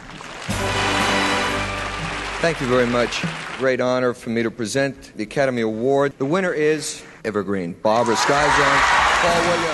Thank 2.39 2.61
you 2.61 2.69
very 2.69 2.87
much. 2.87 3.25
Great 3.59 3.81
honor 3.81 4.15
for 4.15 4.31
me 4.31 4.45
to 4.45 4.51
present 4.53 5.13
the 5.17 5.25
Academy 5.25 5.63
Award. 5.63 6.15
The 6.19 6.25
winner 6.25 6.53
is 6.53 7.03
Evergreen, 7.25 7.73
Barbara 7.83 8.15
Streisand, 8.15 8.79
Paul 9.23 9.41
Williams. 9.49 9.74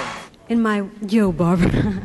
In 0.51 0.61
my 0.61 0.85
yo, 1.09 1.31
Barbara. 1.31 1.71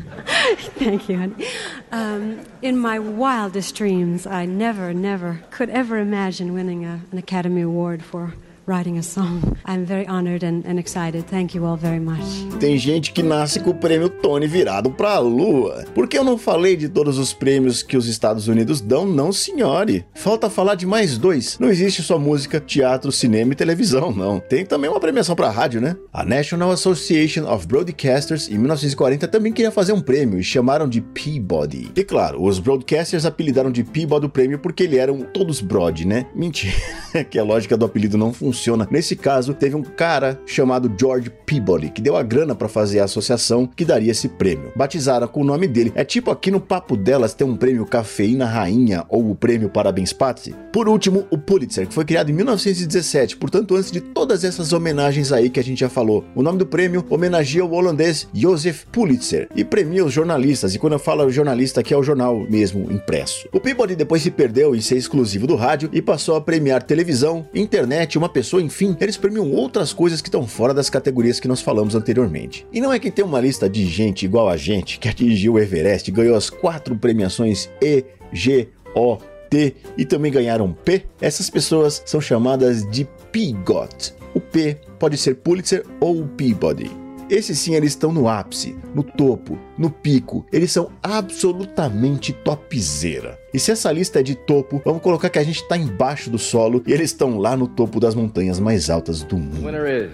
Thank 0.77 1.09
you, 1.09 1.17
honey. 1.17 1.47
Um, 1.91 2.45
in 2.61 2.77
my 2.77 2.99
wildest 2.99 3.73
dreams, 3.73 4.27
I 4.27 4.45
never, 4.45 4.93
never 4.93 5.43
could 5.49 5.71
ever 5.71 5.97
imagine 5.97 6.53
winning 6.53 6.85
a, 6.85 7.01
an 7.11 7.17
Academy 7.17 7.61
Award 7.61 8.03
for 8.03 8.35
writing 8.67 8.97
a 8.97 9.03
song. 9.03 9.41
I'm 9.65 9.85
very 9.85 10.07
honored 10.07 10.43
and, 10.43 10.65
and 10.65 10.79
excited. 10.79 11.25
Thank 11.27 11.55
you 11.55 11.65
all 11.65 11.77
very 11.77 11.99
much. 11.99 12.23
Tem 12.59 12.77
gente 12.77 13.11
que 13.11 13.21
nasce 13.21 13.59
com 13.59 13.71
o 13.71 13.75
prêmio 13.75 14.09
Tony 14.09 14.47
virado 14.47 14.89
pra 14.89 15.19
lua. 15.19 15.85
Por 15.93 16.07
que 16.07 16.17
eu 16.17 16.23
não 16.23 16.37
falei 16.37 16.75
de 16.75 16.89
todos 16.89 17.17
os 17.17 17.33
prêmios 17.33 17.83
que 17.83 17.97
os 17.97 18.07
Estados 18.07 18.47
Unidos 18.47 18.81
dão, 18.81 19.05
não, 19.05 19.31
senhore? 19.31 20.05
Falta 20.15 20.49
falar 20.49 20.75
de 20.75 20.85
mais 20.85 21.17
dois. 21.17 21.57
Não 21.59 21.69
existe 21.69 22.01
só 22.01 22.17
música, 22.17 22.59
teatro, 22.59 23.11
cinema 23.11 23.53
e 23.53 23.55
televisão, 23.55 24.11
não. 24.11 24.39
Tem 24.39 24.65
também 24.65 24.89
uma 24.89 24.99
premiação 24.99 25.35
pra 25.35 25.49
rádio, 25.49 25.79
né? 25.81 25.95
A 26.11 26.23
National 26.23 26.71
Association 26.71 27.51
of 27.51 27.67
Broadcasters, 27.67 28.49
em 28.49 28.57
1940, 28.57 29.27
também 29.27 29.53
queria 29.53 29.71
fazer 29.71 29.93
um 29.93 30.01
prêmio 30.01 30.39
e 30.39 30.43
chamaram 30.43 30.87
de 30.87 31.01
Peabody. 31.01 31.91
E 31.95 32.03
claro, 32.03 32.43
os 32.43 32.59
broadcasters 32.59 33.25
apelidaram 33.25 33.71
de 33.71 33.83
Peabody 33.83 34.25
o 34.25 34.29
prêmio 34.29 34.59
porque 34.59 34.83
eles 34.83 34.99
eram 34.99 35.21
todos 35.21 35.61
broad, 35.61 36.05
né? 36.05 36.25
Mentira, 36.33 36.73
que 37.29 37.37
a 37.37 37.43
lógica 37.43 37.77
do 37.77 37.85
apelido 37.85 38.17
não 38.17 38.33
funciona. 38.33 38.54
Nesse 38.89 39.15
caso, 39.15 39.53
teve 39.53 39.75
um 39.75 39.83
cara 39.83 40.39
chamado 40.45 40.91
George 40.99 41.31
Peabody 41.45 41.89
que 41.89 42.01
deu 42.01 42.15
a 42.15 42.23
grana 42.23 42.55
pra 42.55 42.67
fazer 42.67 42.99
a 42.99 43.05
associação 43.05 43.67
que 43.67 43.85
daria 43.85 44.11
esse 44.11 44.29
prêmio. 44.29 44.71
Batizaram 44.75 45.27
com 45.27 45.41
o 45.41 45.45
nome 45.45 45.67
dele. 45.67 45.91
É 45.95 46.03
tipo 46.03 46.31
aqui 46.31 46.49
no 46.49 46.59
Papo 46.59 46.95
Delas 46.95 47.33
tem 47.33 47.45
um 47.45 47.55
prêmio 47.55 47.85
Cafeína 47.85 48.45
Rainha 48.45 49.05
ou 49.09 49.29
o 49.29 49.35
prêmio 49.35 49.69
Parabéns 49.69 50.13
Patsy. 50.13 50.55
Por 50.71 50.87
último, 50.87 51.25
o 51.29 51.37
Pulitzer, 51.37 51.87
que 51.87 51.93
foi 51.93 52.05
criado 52.05 52.29
em 52.29 52.33
1917, 52.33 53.37
portanto 53.37 53.75
antes 53.75 53.91
de 53.91 54.01
todas 54.01 54.43
essas 54.43 54.73
homenagens 54.73 55.31
aí 55.31 55.49
que 55.49 55.59
a 55.59 55.63
gente 55.63 55.79
já 55.79 55.89
falou. 55.89 56.23
O 56.33 56.41
nome 56.41 56.57
do 56.57 56.65
prêmio 56.65 57.05
homenageia 57.09 57.65
o 57.65 57.73
holandês 57.73 58.27
Joseph 58.33 58.83
Pulitzer 58.91 59.47
e 59.55 59.63
premia 59.63 60.05
os 60.05 60.13
jornalistas, 60.13 60.73
e 60.73 60.79
quando 60.79 60.93
eu 60.93 60.99
falo 60.99 61.25
jornalista 61.29 61.81
aqui 61.81 61.93
é 61.93 61.97
o 61.97 62.03
jornal 62.03 62.45
mesmo 62.49 62.91
impresso. 62.91 63.47
O 63.51 63.59
Peabody 63.59 63.95
depois 63.95 64.21
se 64.21 64.31
perdeu 64.31 64.75
em 64.75 64.81
ser 64.81 64.97
exclusivo 64.97 65.47
do 65.47 65.55
rádio 65.55 65.89
e 65.91 66.01
passou 66.01 66.35
a 66.35 66.41
premiar 66.41 66.83
televisão, 66.83 67.47
internet, 67.53 68.17
uma 68.17 68.29
pessoa, 68.29 68.44
enfim, 68.53 68.95
eles 68.99 69.17
premiam 69.17 69.51
outras 69.51 69.93
coisas 69.93 70.21
que 70.21 70.27
estão 70.27 70.47
fora 70.47 70.73
das 70.73 70.89
categorias 70.89 71.39
que 71.39 71.47
nós 71.47 71.61
falamos 71.61 71.95
anteriormente. 71.95 72.65
E 72.71 72.81
não 72.81 72.91
é 72.91 72.99
que 72.99 73.11
tem 73.11 73.23
uma 73.23 73.39
lista 73.39 73.69
de 73.69 73.85
gente 73.85 74.25
igual 74.25 74.49
a 74.49 74.57
gente 74.57 74.99
que 74.99 75.07
atingiu 75.07 75.53
o 75.53 75.59
Everest 75.59 76.11
ganhou 76.11 76.35
as 76.35 76.49
quatro 76.49 76.95
premiações 76.97 77.69
E, 77.81 78.03
G, 78.31 78.69
O, 78.95 79.17
T 79.49 79.75
e 79.97 80.05
também 80.05 80.31
ganharam 80.31 80.73
P? 80.73 81.05
Essas 81.21 81.49
pessoas 81.49 82.01
são 82.05 82.19
chamadas 82.19 82.89
de 82.89 83.05
PGOT. 83.31 84.13
O 84.33 84.39
P 84.39 84.77
pode 84.99 85.17
ser 85.17 85.35
Pulitzer 85.35 85.85
ou 85.99 86.27
Peabody. 86.27 87.04
Esses 87.27 87.57
sim, 87.57 87.73
eles 87.73 87.91
estão 87.91 88.13
no 88.13 88.27
ápice, 88.27 88.77
no 88.93 89.01
topo, 89.01 89.57
no 89.77 89.89
pico. 89.89 90.45
Eles 90.53 90.71
são 90.71 90.91
absolutamente 91.01 92.31
topzera. 92.31 93.39
E 93.51 93.57
se 93.59 93.71
essa 93.71 93.91
lista 93.91 94.19
é 94.19 94.23
de 94.23 94.35
topo, 94.35 94.79
vamos 94.85 95.01
colocar 95.01 95.29
que 95.29 95.39
a 95.39 95.43
gente 95.43 95.61
está 95.61 95.75
embaixo 95.75 96.29
do 96.29 96.37
solo 96.37 96.83
e 96.85 96.93
eles 96.93 97.11
estão 97.11 97.39
lá 97.39 97.57
no 97.57 97.67
topo 97.67 97.99
das 97.99 98.13
montanhas 98.13 98.59
mais 98.59 98.91
altas 98.91 99.23
do 99.23 99.37
mundo. 99.37 99.65
Winner 99.65 99.87
is 99.87 100.11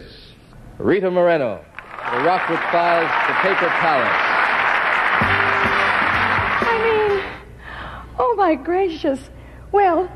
Rita 0.79 1.11
Moreno, 1.11 1.59
the 2.11 2.17
Rockwood 2.23 2.61
Five, 2.71 3.07
the 3.27 3.33
Paper 3.41 3.69
Palace. 3.81 4.15
I 6.61 6.79
mean, 6.81 7.23
oh 8.17 8.35
my 8.37 8.55
gracious. 8.55 9.19
Well, 9.73 10.09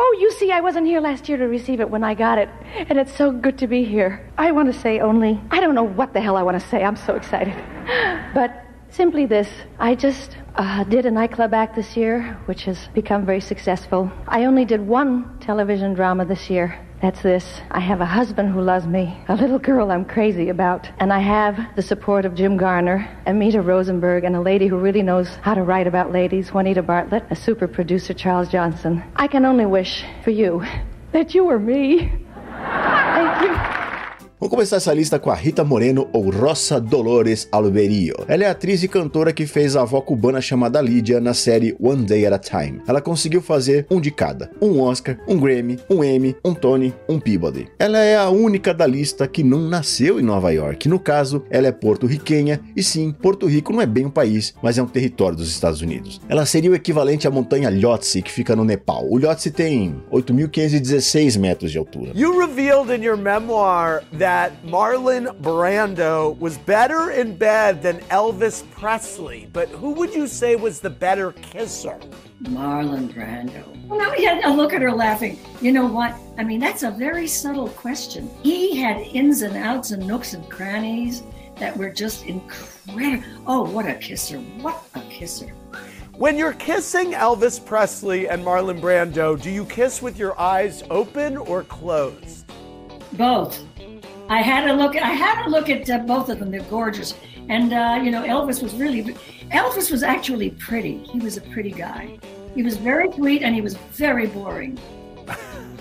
oh, 0.00 0.16
you 0.20 0.30
see, 0.30 0.52
I 0.52 0.60
wasn't 0.60 0.86
here 0.86 1.00
last 1.00 1.28
year 1.28 1.36
to 1.38 1.48
receive 1.48 1.80
it 1.80 1.90
when 1.90 2.04
I 2.04 2.14
got 2.14 2.38
it, 2.38 2.48
and 2.88 2.98
it's 2.98 3.14
so 3.14 3.32
good 3.32 3.58
to 3.58 3.66
be 3.66 3.84
here. 3.84 4.30
I 4.38 4.52
want 4.52 4.72
to 4.72 4.78
say 4.78 5.00
only, 5.00 5.40
I 5.50 5.60
don't 5.60 5.74
know 5.74 5.82
what 5.82 6.12
the 6.12 6.20
hell 6.20 6.36
I 6.36 6.42
want 6.42 6.60
to 6.60 6.66
say. 6.68 6.84
I'm 6.84 6.96
so 6.96 7.16
excited. 7.16 7.54
But 8.34 8.64
simply 8.90 9.26
this 9.26 9.48
I 9.78 9.94
just 9.94 10.36
uh, 10.54 10.84
did 10.84 11.06
a 11.06 11.10
nightclub 11.10 11.52
act 11.52 11.74
this 11.74 11.96
year, 11.96 12.38
which 12.46 12.64
has 12.64 12.88
become 12.94 13.26
very 13.26 13.40
successful. 13.40 14.12
I 14.28 14.44
only 14.44 14.64
did 14.64 14.86
one 14.86 15.38
television 15.40 15.94
drama 15.94 16.24
this 16.24 16.48
year. 16.48 16.78
That's 17.00 17.22
this. 17.22 17.60
I 17.70 17.78
have 17.78 18.00
a 18.00 18.06
husband 18.06 18.52
who 18.52 18.60
loves 18.60 18.84
me, 18.86 19.16
a 19.28 19.36
little 19.36 19.60
girl 19.60 19.92
I'm 19.92 20.04
crazy 20.04 20.48
about, 20.48 20.88
and 20.98 21.12
I 21.12 21.20
have 21.20 21.76
the 21.76 21.82
support 21.82 22.24
of 22.24 22.34
Jim 22.34 22.56
Garner, 22.56 23.08
Amita 23.24 23.62
Rosenberg, 23.62 24.24
and 24.24 24.34
a 24.34 24.40
lady 24.40 24.66
who 24.66 24.78
really 24.78 25.02
knows 25.02 25.28
how 25.42 25.54
to 25.54 25.62
write 25.62 25.86
about 25.86 26.10
ladies, 26.10 26.52
Juanita 26.52 26.82
Bartlett, 26.82 27.24
a 27.30 27.36
super 27.36 27.68
producer, 27.68 28.14
Charles 28.14 28.48
Johnson. 28.48 29.04
I 29.14 29.28
can 29.28 29.44
only 29.44 29.66
wish 29.66 30.04
for 30.24 30.32
you 30.32 30.64
that 31.12 31.34
you 31.34 31.44
were 31.44 31.60
me. 31.60 32.10
Thank 32.34 33.42
you. 33.42 33.87
Vamos 34.40 34.54
começar 34.54 34.76
essa 34.76 34.94
lista 34.94 35.18
com 35.18 35.30
a 35.30 35.34
Rita 35.34 35.64
Moreno 35.64 36.08
ou 36.12 36.30
Rosa 36.30 36.80
Dolores 36.80 37.48
Alberio. 37.50 38.14
Ela 38.28 38.44
é 38.44 38.48
atriz 38.48 38.84
e 38.84 38.86
cantora 38.86 39.32
que 39.32 39.48
fez 39.48 39.74
a 39.74 39.82
avó 39.82 40.00
cubana 40.00 40.40
chamada 40.40 40.80
Lídia 40.80 41.18
na 41.20 41.34
série 41.34 41.76
One 41.80 42.04
Day 42.04 42.24
at 42.24 42.32
a 42.32 42.38
Time. 42.38 42.80
Ela 42.86 43.00
conseguiu 43.00 43.42
fazer 43.42 43.84
um 43.90 44.00
de 44.00 44.12
cada: 44.12 44.48
um 44.62 44.80
Oscar, 44.80 45.18
um 45.26 45.40
Grammy, 45.40 45.80
um 45.90 46.04
Emmy, 46.04 46.36
um 46.44 46.54
Tony, 46.54 46.94
um 47.08 47.18
Peabody. 47.18 47.66
Ela 47.80 47.98
é 47.98 48.16
a 48.16 48.30
única 48.30 48.72
da 48.72 48.86
lista 48.86 49.26
que 49.26 49.42
não 49.42 49.58
nasceu 49.58 50.20
em 50.20 50.22
Nova 50.22 50.52
York. 50.52 50.88
No 50.88 51.00
caso, 51.00 51.42
ela 51.50 51.66
é 51.66 51.72
porto-riquenha 51.72 52.60
e 52.76 52.82
sim, 52.84 53.10
Porto 53.10 53.44
Rico 53.44 53.72
não 53.72 53.82
é 53.82 53.86
bem 53.86 54.06
um 54.06 54.10
país, 54.10 54.54
mas 54.62 54.78
é 54.78 54.82
um 54.82 54.86
território 54.86 55.36
dos 55.36 55.48
Estados 55.48 55.82
Unidos. 55.82 56.20
Ela 56.28 56.46
seria 56.46 56.70
o 56.70 56.76
equivalente 56.76 57.26
à 57.26 57.30
montanha 57.30 57.70
Lhotse 57.70 58.22
que 58.22 58.30
fica 58.30 58.54
no 58.54 58.64
Nepal. 58.64 59.04
O 59.10 59.18
Lhotse 59.18 59.50
tem 59.50 60.00
8.516 60.12 61.36
metros 61.40 61.72
de 61.72 61.78
altura. 61.78 62.12
You 62.14 62.38
revealed 62.38 62.94
in 62.94 63.04
your 63.04 63.16
memoir 63.16 64.04
that 64.16 64.27
Marlon 64.28 65.26
Brando 65.40 66.38
was 66.38 66.58
better 66.58 67.10
in 67.12 67.34
bed 67.34 67.80
than 67.82 67.98
Elvis 68.10 68.62
Presley, 68.72 69.48
but 69.54 69.68
who 69.70 69.92
would 69.92 70.14
you 70.14 70.26
say 70.26 70.54
was 70.54 70.80
the 70.80 70.90
better 70.90 71.32
kisser? 71.32 71.98
Marlon 72.42 73.10
Brando. 73.12 73.64
Well, 73.88 73.98
now 73.98 74.14
yeah, 74.16 74.34
now 74.40 74.54
look 74.54 74.74
at 74.74 74.82
her 74.82 74.92
laughing. 74.92 75.38
You 75.62 75.72
know 75.72 75.86
what? 75.86 76.14
I 76.36 76.44
mean, 76.44 76.60
that's 76.60 76.82
a 76.82 76.90
very 76.90 77.26
subtle 77.26 77.70
question. 77.70 78.28
He 78.42 78.76
had 78.76 78.98
ins 78.98 79.40
and 79.40 79.56
outs 79.56 79.92
and 79.92 80.06
nooks 80.06 80.34
and 80.34 80.46
crannies. 80.50 81.22
that 81.56 81.76
were 81.76 81.90
just 81.90 82.24
incredible. 82.26 83.24
Oh, 83.46 83.68
what 83.68 83.86
a 83.86 83.94
kisser! 83.94 84.38
What 84.60 84.80
a 84.94 85.00
kisser! 85.10 85.48
When 86.16 86.36
you're 86.36 86.52
kissing 86.52 87.12
Elvis 87.12 87.64
Presley 87.64 88.28
and 88.28 88.44
Marlon 88.44 88.80
Brando, 88.80 89.40
do 89.40 89.50
you 89.50 89.64
kiss 89.64 90.02
with 90.02 90.18
your 90.18 90.38
eyes 90.38 90.82
open 90.90 91.36
or 91.36 91.62
closed? 91.64 92.44
Both. 93.12 93.64
I 94.28 94.42
had 94.42 94.66
to 94.66 94.74
look. 94.74 94.94
I 94.96 95.12
had 95.12 95.44
to 95.44 95.50
look 95.50 95.70
at 95.70 95.88
uh, 95.88 95.98
both 95.98 96.28
of 96.28 96.38
them. 96.38 96.50
They're 96.50 96.60
gorgeous, 96.62 97.14
and 97.48 97.72
uh, 97.72 98.00
you 98.02 98.10
know, 98.10 98.22
Elvis 98.22 98.62
was 98.62 98.74
really. 98.74 99.14
Elvis 99.52 99.90
was 99.90 100.02
actually 100.02 100.50
pretty. 100.50 100.98
He 100.98 101.18
was 101.18 101.38
a 101.38 101.40
pretty 101.40 101.70
guy. 101.70 102.18
He 102.54 102.62
was 102.62 102.76
very 102.76 103.10
sweet, 103.12 103.42
and 103.42 103.54
he 103.54 103.62
was 103.62 103.74
very 103.92 104.26
boring. 104.26 104.78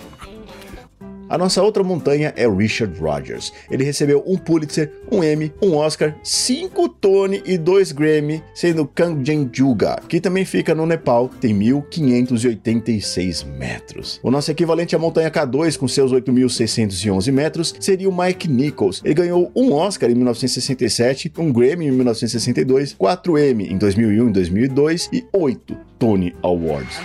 A 1.29 1.37
nossa 1.37 1.61
outra 1.61 1.83
montanha 1.83 2.33
é 2.35 2.47
Richard 2.47 2.97
Rodgers. 2.99 3.51
Ele 3.69 3.83
recebeu 3.83 4.23
um 4.25 4.37
Pulitzer, 4.37 4.91
um 5.11 5.23
Emmy, 5.23 5.53
um 5.61 5.75
Oscar, 5.75 6.15
cinco 6.23 6.87
Tony 6.87 7.41
e 7.45 7.57
dois 7.57 7.91
Grammy, 7.91 8.41
sendo 8.53 8.87
Kanchenjunga, 8.87 10.01
que 10.07 10.21
também 10.21 10.45
fica 10.45 10.73
no 10.73 10.85
Nepal, 10.85 11.29
tem 11.41 11.57
1.586 11.57 13.45
metros. 13.45 14.19
O 14.23 14.31
nosso 14.31 14.51
equivalente 14.51 14.95
à 14.95 14.99
montanha 14.99 15.29
K2, 15.29 15.77
com 15.77 15.87
seus 15.87 16.13
8.611 16.13 17.31
metros, 17.31 17.75
seria 17.79 18.09
o 18.09 18.17
Mike 18.17 18.47
Nichols. 18.47 19.01
Ele 19.03 19.13
ganhou 19.13 19.51
um 19.55 19.73
Oscar 19.73 20.09
em 20.09 20.15
1967, 20.15 21.33
um 21.37 21.51
Grammy 21.51 21.87
em 21.87 21.91
1962, 21.91 22.93
quatro 22.93 23.37
Emmy 23.37 23.67
em 23.67 23.77
2001 23.77 24.29
e 24.29 24.31
2002 24.31 25.09
e 25.11 25.25
oito 25.33 25.77
Tony 25.99 26.35
Awards. 26.41 26.97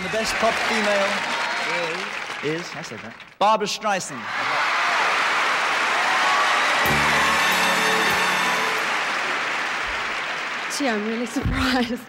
Is, 2.43 2.61
is 2.61 2.75
I 2.75 2.81
said 2.81 2.99
that, 2.99 3.15
Barbara 3.39 3.67
Streisand. 3.67 4.21
Gee, 10.77 10.87
I'm 10.89 11.05
really 11.07 11.25
surprised. 11.37 12.01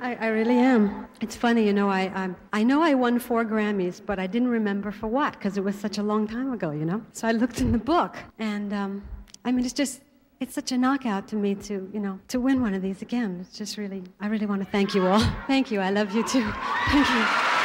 I, 0.00 0.14
I 0.16 0.26
really 0.28 0.56
am. 0.56 1.06
It's 1.20 1.34
funny, 1.34 1.66
you 1.66 1.72
know. 1.72 1.90
I, 1.90 2.02
I 2.14 2.30
I 2.52 2.62
know 2.62 2.82
I 2.82 2.94
won 2.94 3.18
four 3.18 3.44
Grammys, 3.44 4.00
but 4.04 4.18
I 4.18 4.26
didn't 4.26 4.48
remember 4.48 4.90
for 4.92 5.08
what 5.08 5.32
because 5.32 5.56
it 5.56 5.64
was 5.64 5.74
such 5.74 5.98
a 5.98 6.02
long 6.02 6.28
time 6.28 6.52
ago, 6.52 6.70
you 6.70 6.84
know. 6.84 7.02
So 7.12 7.26
I 7.26 7.32
looked 7.32 7.60
in 7.60 7.72
the 7.72 7.78
book, 7.78 8.16
and 8.38 8.72
um, 8.72 9.08
I 9.44 9.52
mean, 9.52 9.64
it's 9.64 9.74
just 9.74 10.02
it's 10.40 10.54
such 10.54 10.70
a 10.70 10.78
knockout 10.78 11.26
to 11.28 11.36
me 11.36 11.54
to 11.56 11.90
you 11.92 12.00
know 12.00 12.20
to 12.28 12.38
win 12.38 12.62
one 12.62 12.74
of 12.74 12.82
these 12.82 13.02
again. 13.02 13.38
It's 13.40 13.58
just 13.58 13.76
really 13.76 14.04
I 14.20 14.28
really 14.28 14.46
want 14.46 14.62
to 14.62 14.70
thank 14.70 14.94
you 14.94 15.06
all. 15.06 15.24
Thank 15.46 15.70
you. 15.70 15.80
I 15.80 15.90
love 15.90 16.14
you 16.14 16.22
too. 16.22 16.48
Thank 16.90 17.08
you. 17.08 17.57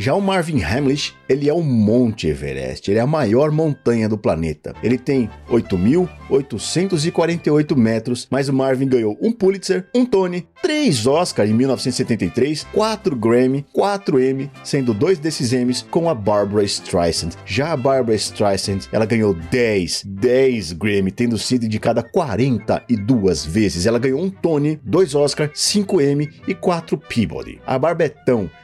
Já 0.00 0.14
o 0.14 0.20
Marvin 0.20 0.62
Hamlish, 0.62 1.12
ele 1.28 1.48
é 1.48 1.52
o 1.52 1.60
Monte 1.60 2.28
Everest, 2.28 2.88
ele 2.88 3.00
é 3.00 3.02
a 3.02 3.06
maior 3.06 3.50
montanha 3.50 4.08
do 4.08 4.16
planeta. 4.16 4.72
Ele 4.80 4.96
tem 4.96 5.28
8.848 5.50 7.76
metros, 7.76 8.28
mas 8.30 8.48
o 8.48 8.52
Marvin 8.52 8.86
ganhou 8.86 9.18
um 9.20 9.32
Pulitzer, 9.32 9.88
um 9.92 10.06
Tony, 10.06 10.46
três 10.62 11.04
Oscar 11.04 11.48
em 11.48 11.52
1973, 11.52 12.62
quatro 12.72 13.16
Grammy, 13.16 13.66
quatro 13.72 14.22
Emmy, 14.22 14.48
sendo 14.62 14.94
dois 14.94 15.18
desses 15.18 15.52
Emmys 15.52 15.84
com 15.90 16.08
a 16.08 16.14
Barbara 16.14 16.62
Streisand. 16.62 17.30
Já 17.44 17.72
a 17.72 17.76
Barbara 17.76 18.14
Streisand, 18.14 18.82
ela 18.92 19.04
ganhou 19.04 19.34
10, 19.34 20.04
10 20.06 20.74
Grammy, 20.74 21.10
tendo 21.10 21.36
sido 21.36 21.66
indicada 21.66 22.04
42 22.04 23.44
vezes. 23.44 23.84
Ela 23.84 23.98
ganhou 23.98 24.22
um 24.22 24.30
Tony, 24.30 24.78
dois 24.84 25.16
Oscar, 25.16 25.50
cinco 25.52 26.00
Emmy 26.00 26.30
e 26.46 26.54
quatro 26.54 26.96
Peabody. 26.96 27.60
A 27.66 27.76
Barbara 27.76 28.06
é 28.06 28.10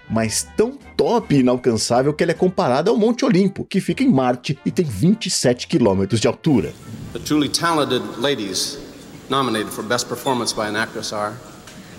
mas 0.09 0.47
tão 0.57 0.79
top 0.97 1.35
e 1.35 1.41
inalcançável 1.41 2.13
que 2.13 2.23
ela 2.23 2.33
é 2.33 2.35
comparada 2.35 2.91
ao 2.91 2.97
Monte 2.97 3.25
Olimpo, 3.25 3.65
que 3.65 3.81
fica 3.81 4.03
em 4.03 4.09
Marte 4.09 4.59
e 4.65 4.71
tem 4.71 4.85
27 4.85 5.67
quilômetros 5.67 6.21
de 6.21 6.27
altura. 6.29 6.73
The 7.13 7.19
truly 7.21 7.49
talented 7.49 8.03
ladies 8.21 8.79
nominated 9.31 9.71
for 9.73 9.83
Best 9.85 10.09
Performance 10.09 10.53
by 10.55 10.67
an 10.69 10.77
Actress 10.77 11.13
are 11.13 11.35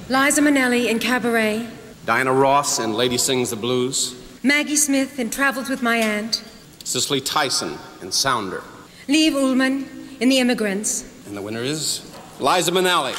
Liza 0.10 0.42
Minnelli 0.42 0.88
in 0.90 1.00
Cabaret, 1.00 1.66
Diana 2.06 2.32
Ross 2.32 2.80
in 2.80 2.94
Lady 2.94 3.18
Sings 3.18 3.50
the 3.50 3.56
Blues, 3.56 4.14
Maggie 4.44 4.76
Smith 4.76 5.20
in 5.20 5.30
Travels 5.32 5.68
with 5.70 5.82
My 5.82 5.98
Aunt, 5.98 6.44
Cicely 6.84 7.20
Tyson 7.20 7.78
in 8.04 8.12
Sounder, 8.12 8.62
Liv 9.08 9.34
Ullman 9.36 9.86
in 10.20 10.30
The 10.30 10.38
Immigrants. 10.40 11.04
and 11.26 11.36
the 11.36 11.42
winner 11.42 11.64
is 11.64 12.02
Liza 12.40 12.72
Minnelli. 12.72 13.16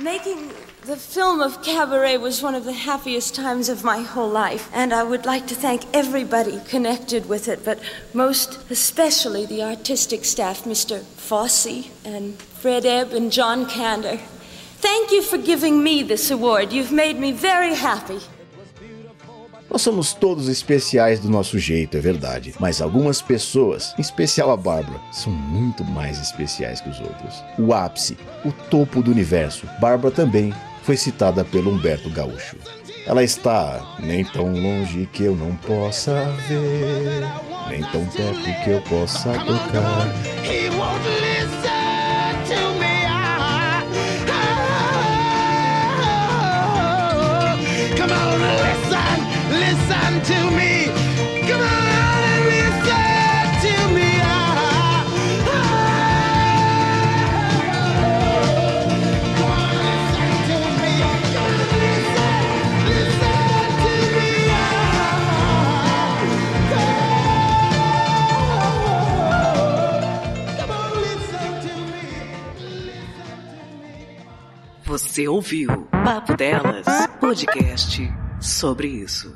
Making 0.00 0.50
the 0.86 0.96
film 0.96 1.40
of 1.40 1.62
Cabaret 1.62 2.18
was 2.18 2.42
one 2.42 2.54
of 2.54 2.64
the 2.64 2.72
happiest 2.72 3.34
times 3.34 3.70
of 3.70 3.84
my 3.84 4.02
whole 4.02 4.28
life, 4.28 4.68
and 4.74 4.92
I 4.92 5.02
would 5.02 5.24
like 5.24 5.46
to 5.46 5.54
thank 5.54 5.82
everybody 5.94 6.60
connected 6.68 7.26
with 7.26 7.48
it, 7.48 7.64
but 7.64 7.78
most 8.12 8.58
especially 8.70 9.46
the 9.46 9.62
artistic 9.62 10.26
staff, 10.26 10.64
Mr. 10.64 11.00
Fossey 11.16 11.90
and 12.04 12.34
Fred 12.60 12.84
Ebb 12.84 13.12
and 13.12 13.32
John 13.32 13.64
Kander. 13.64 14.18
Thank 14.80 15.10
you 15.10 15.22
for 15.22 15.38
giving 15.38 15.82
me 15.82 16.02
this 16.02 16.30
award. 16.30 16.70
You've 16.70 16.92
made 16.92 17.18
me 17.18 17.32
very 17.32 17.74
happy. 17.74 18.20
Nós 19.70 19.82
somos 19.82 20.12
todos 20.12 20.48
especiais 20.48 21.18
do 21.18 21.28
nosso 21.30 21.58
jeito, 21.58 21.96
é 21.96 22.00
verdade. 22.00 22.54
Mas 22.60 22.80
algumas 22.82 23.22
pessoas, 23.22 23.94
em 23.98 24.02
especial 24.02 24.50
a 24.50 24.56
Bárbara, 24.56 25.00
são 25.10 25.32
muito 25.32 25.82
mais 25.82 26.20
especiais 26.20 26.80
que 26.80 26.90
os 26.90 27.00
outros. 27.00 27.42
O 27.58 27.72
ápice, 27.72 28.16
o 28.44 28.52
topo 28.52 29.02
do 29.02 29.10
universo. 29.10 29.66
Bárbara 29.80 30.14
também 30.14 30.54
foi 30.84 30.96
citada 30.98 31.44
pelo 31.44 31.70
Humberto 31.70 32.10
Gaúcho. 32.10 32.56
Ela 33.06 33.24
está 33.24 33.96
nem 33.98 34.22
tão 34.22 34.52
longe 34.52 35.08
que 35.12 35.24
eu 35.24 35.34
não 35.34 35.56
possa 35.56 36.30
ver, 36.46 37.26
nem 37.68 37.82
tão 37.84 38.04
perto 38.06 38.62
que 38.62 38.70
eu 38.70 38.80
possa 38.82 39.32
tocar. 39.32 40.06
Come 47.96 48.12
on, 48.12 48.38
listen, 48.38 49.18
listen 49.58 50.20
to 50.22 50.50
me. 50.50 50.83
Você 75.24 75.28
ouviu 75.28 75.88
Papo 75.90 76.36
Delas, 76.36 76.84
podcast 77.18 78.12
sobre 78.38 78.88
isso. 78.88 79.34